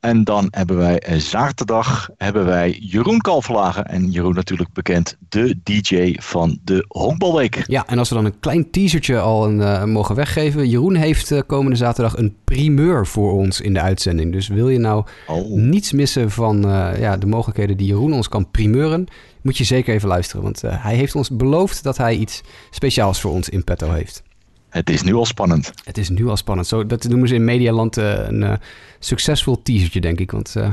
En 0.00 0.24
dan 0.24 0.48
hebben 0.50 0.76
wij 0.76 1.02
uh, 1.08 1.16
zaterdag 1.16 2.10
hebben 2.16 2.44
wij 2.44 2.78
Jeroen 2.80 3.20
Kalverlagen. 3.20 3.84
En 3.84 4.10
Jeroen 4.10 4.34
natuurlijk 4.34 4.72
bekend, 4.72 5.16
de 5.28 5.58
DJ 5.62 6.14
van 6.20 6.58
de 6.64 6.84
Honkbalweek. 6.88 7.64
Ja, 7.66 7.86
en 7.86 7.98
als 7.98 8.08
we 8.08 8.14
dan 8.14 8.24
een 8.24 8.40
klein 8.40 8.70
teasertje 8.70 9.18
al 9.18 9.46
een, 9.46 9.58
uh, 9.58 9.84
mogen 9.84 10.14
weggeven. 10.14 10.68
Jeroen 10.68 10.94
heeft 10.94 11.30
uh, 11.30 11.40
komende 11.46 11.76
zaterdag 11.76 12.16
een 12.16 12.36
primeur 12.44 13.06
voor 13.06 13.32
ons 13.32 13.60
in 13.60 13.74
de 13.74 13.80
uitzending. 13.80 14.32
Dus 14.32 14.48
wil 14.48 14.68
je 14.68 14.78
nou 14.78 15.04
oh. 15.26 15.50
niets 15.50 15.92
missen 15.92 16.30
van 16.30 16.60
ja, 16.98 17.16
de 17.16 17.26
mogelijkheden 17.26 17.76
die 17.76 17.86
Jeroen 17.86 18.12
ons 18.12 18.28
kan 18.28 18.50
primeuren... 18.50 19.06
moet 19.42 19.58
je 19.58 19.64
zeker 19.64 19.94
even 19.94 20.08
luisteren. 20.08 20.42
Want 20.42 20.62
hij 20.66 20.94
heeft 20.94 21.14
ons 21.14 21.30
beloofd 21.30 21.82
dat 21.82 21.96
hij 21.96 22.14
iets 22.16 22.40
speciaals 22.70 23.20
voor 23.20 23.32
ons 23.32 23.48
in 23.48 23.64
petto 23.64 23.92
heeft. 23.92 24.22
Het 24.70 24.90
is 24.90 25.02
nu 25.02 25.14
al 25.14 25.24
spannend. 25.24 25.72
Het 25.84 25.98
is 25.98 26.08
nu 26.08 26.28
al 26.28 26.36
spannend. 26.36 26.68
Zo, 26.68 26.86
dat 26.86 27.04
noemen 27.04 27.28
ze 27.28 27.34
in 27.34 27.44
Medialand 27.44 27.98
uh, 27.98 28.12
een 28.26 28.42
uh, 28.42 28.52
succesvol 28.98 29.62
teasertje, 29.62 30.00
denk 30.00 30.20
ik. 30.20 30.30
Want 30.30 30.54
uh, 30.56 30.72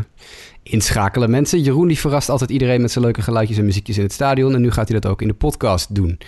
inschakelen 0.64 1.30
mensen. 1.30 1.62
Jeroen 1.62 1.88
die 1.88 2.00
verrast 2.00 2.30
altijd 2.30 2.50
iedereen 2.50 2.82
met 2.82 2.92
zijn 2.92 3.04
leuke 3.04 3.22
geluidjes 3.22 3.58
en 3.58 3.66
muziekjes 3.66 3.98
in 3.98 4.04
het 4.04 4.14
stadion. 4.14 4.54
En 4.54 4.62
nu 4.62 4.72
gaat 4.72 4.88
hij 4.90 5.00
dat 5.00 5.12
ook 5.12 5.22
in 5.22 5.28
de 5.28 5.34
podcast 5.34 5.96
doen. 5.96 6.20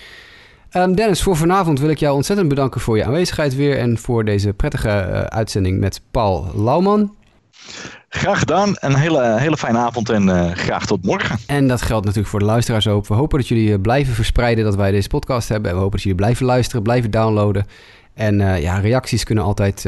Um, 0.74 0.96
Dennis, 0.96 1.22
voor 1.22 1.36
vanavond 1.36 1.80
wil 1.80 1.90
ik 1.90 1.98
jou 1.98 2.16
ontzettend 2.16 2.50
bedanken 2.50 2.82
voor 2.82 2.98
je 2.98 3.06
aanwezigheid 3.06 3.56
weer. 3.56 3.78
En 3.78 3.98
voor 3.98 4.26
deze 4.26 4.54
prettige 4.54 4.90
uitzending 5.30 5.80
met 5.80 6.02
Paul 6.12 6.52
Lauwman. 6.56 7.16
Graag 8.10 8.40
gedaan. 8.40 8.76
Een 8.80 8.96
hele, 8.96 9.40
hele 9.40 9.58
fijne 9.58 9.78
avond 9.78 10.10
en 10.10 10.28
uh, 10.28 10.52
graag 10.52 10.86
tot 10.86 11.06
morgen. 11.06 11.38
En 11.48 11.68
dat 11.68 11.82
geldt 11.82 12.06
natuurlijk 12.06 12.32
voor 12.32 12.40
de 12.40 12.46
luisteraars 12.46 12.88
ook. 12.88 13.08
We 13.08 13.14
hopen 13.14 13.40
dat 13.40 13.48
jullie 13.48 13.74
eh, 13.74 13.82
blijven 13.82 14.14
verspreiden 14.14 14.64
dat 14.64 14.76
wij 14.76 14.92
deze 14.92 15.08
podcast 15.08 15.50
hebben. 15.50 15.70
En 15.70 15.76
we 15.76 15.82
hopen 15.82 15.96
dat 15.96 16.06
jullie 16.08 16.22
blijven 16.22 16.46
luisteren, 16.46 16.84
blijven 16.84 17.12
downloaden. 17.12 17.66
En 18.14 18.40
uh, 18.40 18.62
ja, 18.62 18.80
reacties 18.80 19.24
kunnen 19.24 19.44
altijd 19.44 19.86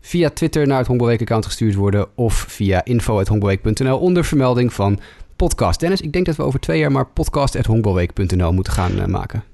via 0.00 0.30
Twitter 0.30 0.66
naar 0.66 0.78
het 0.78 0.86
Honkbalweek-account 0.86 1.44
gestuurd 1.44 1.74
worden... 1.74 2.06
of 2.14 2.44
via 2.48 2.84
info.honkbalweek.nl 2.84 3.98
onder 3.98 4.24
vermelding 4.24 4.72
van 4.72 5.00
podcast. 5.36 5.80
Dennis, 5.80 6.00
ik 6.00 6.12
denk 6.12 6.26
dat 6.26 6.36
we 6.36 6.42
over 6.42 6.60
twee 6.60 6.78
jaar 6.78 6.92
maar 6.92 7.06
podcast.honkbalweek.nl 7.06 8.52
moeten 8.52 8.72
gaan 8.72 9.10
maken. 9.10 9.44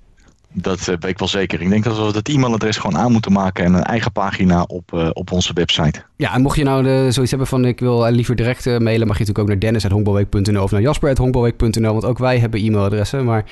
Dat 0.57 0.81
uh, 0.81 0.87
weet 0.87 1.05
ik 1.05 1.19
wel 1.19 1.29
zeker. 1.29 1.61
Ik 1.61 1.69
denk 1.69 1.85
dat 1.85 2.07
we 2.07 2.12
dat 2.12 2.29
e-mailadres 2.29 2.77
gewoon 2.77 2.99
aan 2.99 3.12
moeten 3.12 3.33
maken 3.33 3.64
en 3.64 3.75
een 3.75 3.83
eigen 3.83 4.12
pagina 4.12 4.62
op, 4.62 4.93
uh, 4.95 5.11
op 5.12 5.33
onze 5.33 5.53
website. 5.53 6.03
Ja, 6.17 6.35
en 6.35 6.43
mocht 6.43 6.57
je 6.57 6.64
nou 6.64 6.83
de, 6.83 7.07
zoiets 7.11 7.31
hebben 7.31 7.49
van 7.49 7.64
ik 7.64 7.81
wil 7.81 8.11
liever 8.11 8.37
direct 8.37 8.64
mailen, 8.64 9.07
mag 9.07 9.19
je 9.19 9.25
natuurlijk 9.25 9.38
ook 9.38 9.49
naar 9.49 9.59
dennis.honkbalweek.nl 9.59 10.62
of 10.62 10.71
naar 10.71 10.81
jasper.honkbalweek.nl, 10.81 11.93
want 11.93 12.05
ook 12.05 12.19
wij 12.19 12.38
hebben 12.38 12.61
e-mailadressen. 12.61 13.25
Maar 13.25 13.45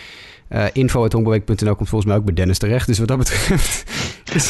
uh, 0.52 0.64
info.honkbalweek.nl 0.72 1.74
komt 1.74 1.88
volgens 1.88 2.10
mij 2.10 2.16
ook 2.16 2.24
bij 2.24 2.34
Dennis 2.34 2.58
terecht. 2.58 2.86
Dus 2.86 2.98
wat 2.98 3.08
dat 3.08 3.18
betreft... 3.18 3.84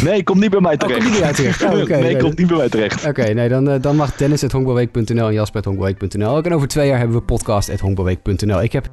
Nee, 0.03 0.23
komt 0.23 0.41
niet 0.41 0.51
bij 0.51 0.61
mij 0.61 0.77
terecht. 0.77 0.99
Oh, 0.99 1.05
komt 1.05 1.13
niet 1.13 1.23
bij 1.23 1.33
terecht. 1.33 1.63
Oh, 1.65 1.81
okay, 1.81 2.01
nee, 2.01 2.13
nee, 2.13 2.23
komt 2.23 2.39
niet 2.39 2.47
bij 2.47 2.57
mij 2.57 2.69
terecht. 2.69 2.99
Oké, 2.99 3.09
okay, 3.09 3.33
nee, 3.33 3.49
dan, 3.49 3.81
dan 3.81 3.97
mag 3.97 4.17
Dennis.honkbalweek.nl 4.17 5.27
en 5.27 5.33
Jasper.honkbalweek.nl. 5.33 6.37
Ook 6.37 6.45
en 6.45 6.55
over 6.55 6.69
twee 6.69 6.89
jaar 6.89 6.99
hebben 6.99 7.17
we 7.17 7.23
podcast.honkbalweek.nl. 7.23 8.63
Ik 8.63 8.73
heb 8.73 8.91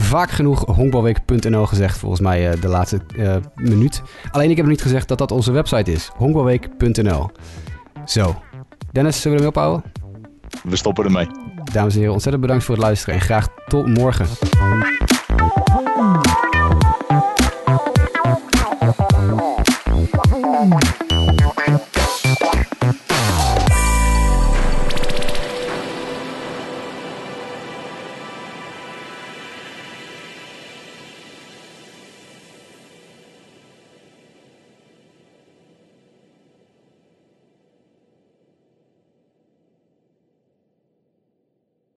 vaak 0.00 0.30
genoeg 0.30 0.64
honkbalweek.nl 0.66 1.66
gezegd, 1.66 1.98
volgens 1.98 2.20
mij 2.20 2.54
uh, 2.54 2.60
de 2.60 2.68
laatste 2.68 3.00
uh, 3.16 3.36
minuut. 3.54 4.02
Alleen 4.30 4.50
ik 4.50 4.56
heb 4.56 4.64
nog 4.64 4.74
niet 4.74 4.82
gezegd 4.82 5.08
dat 5.08 5.18
dat 5.18 5.30
onze 5.30 5.52
website 5.52 5.92
is. 5.92 6.10
honkbalweek.nl. 6.16 7.30
Zo. 8.04 8.42
Dennis, 8.92 9.20
zullen 9.20 9.38
we 9.38 9.44
ermee 9.44 9.62
ophouden? 9.62 9.92
We 10.62 10.76
stoppen 10.76 11.04
ermee. 11.04 11.26
Dames 11.72 11.92
en 11.92 11.98
heren, 11.98 12.12
ontzettend 12.12 12.42
bedankt 12.42 12.64
voor 12.64 12.74
het 12.74 12.84
luisteren 12.84 13.14
en 13.14 13.20
graag 13.20 13.48
tot 13.66 13.86
morgen. 13.86 14.26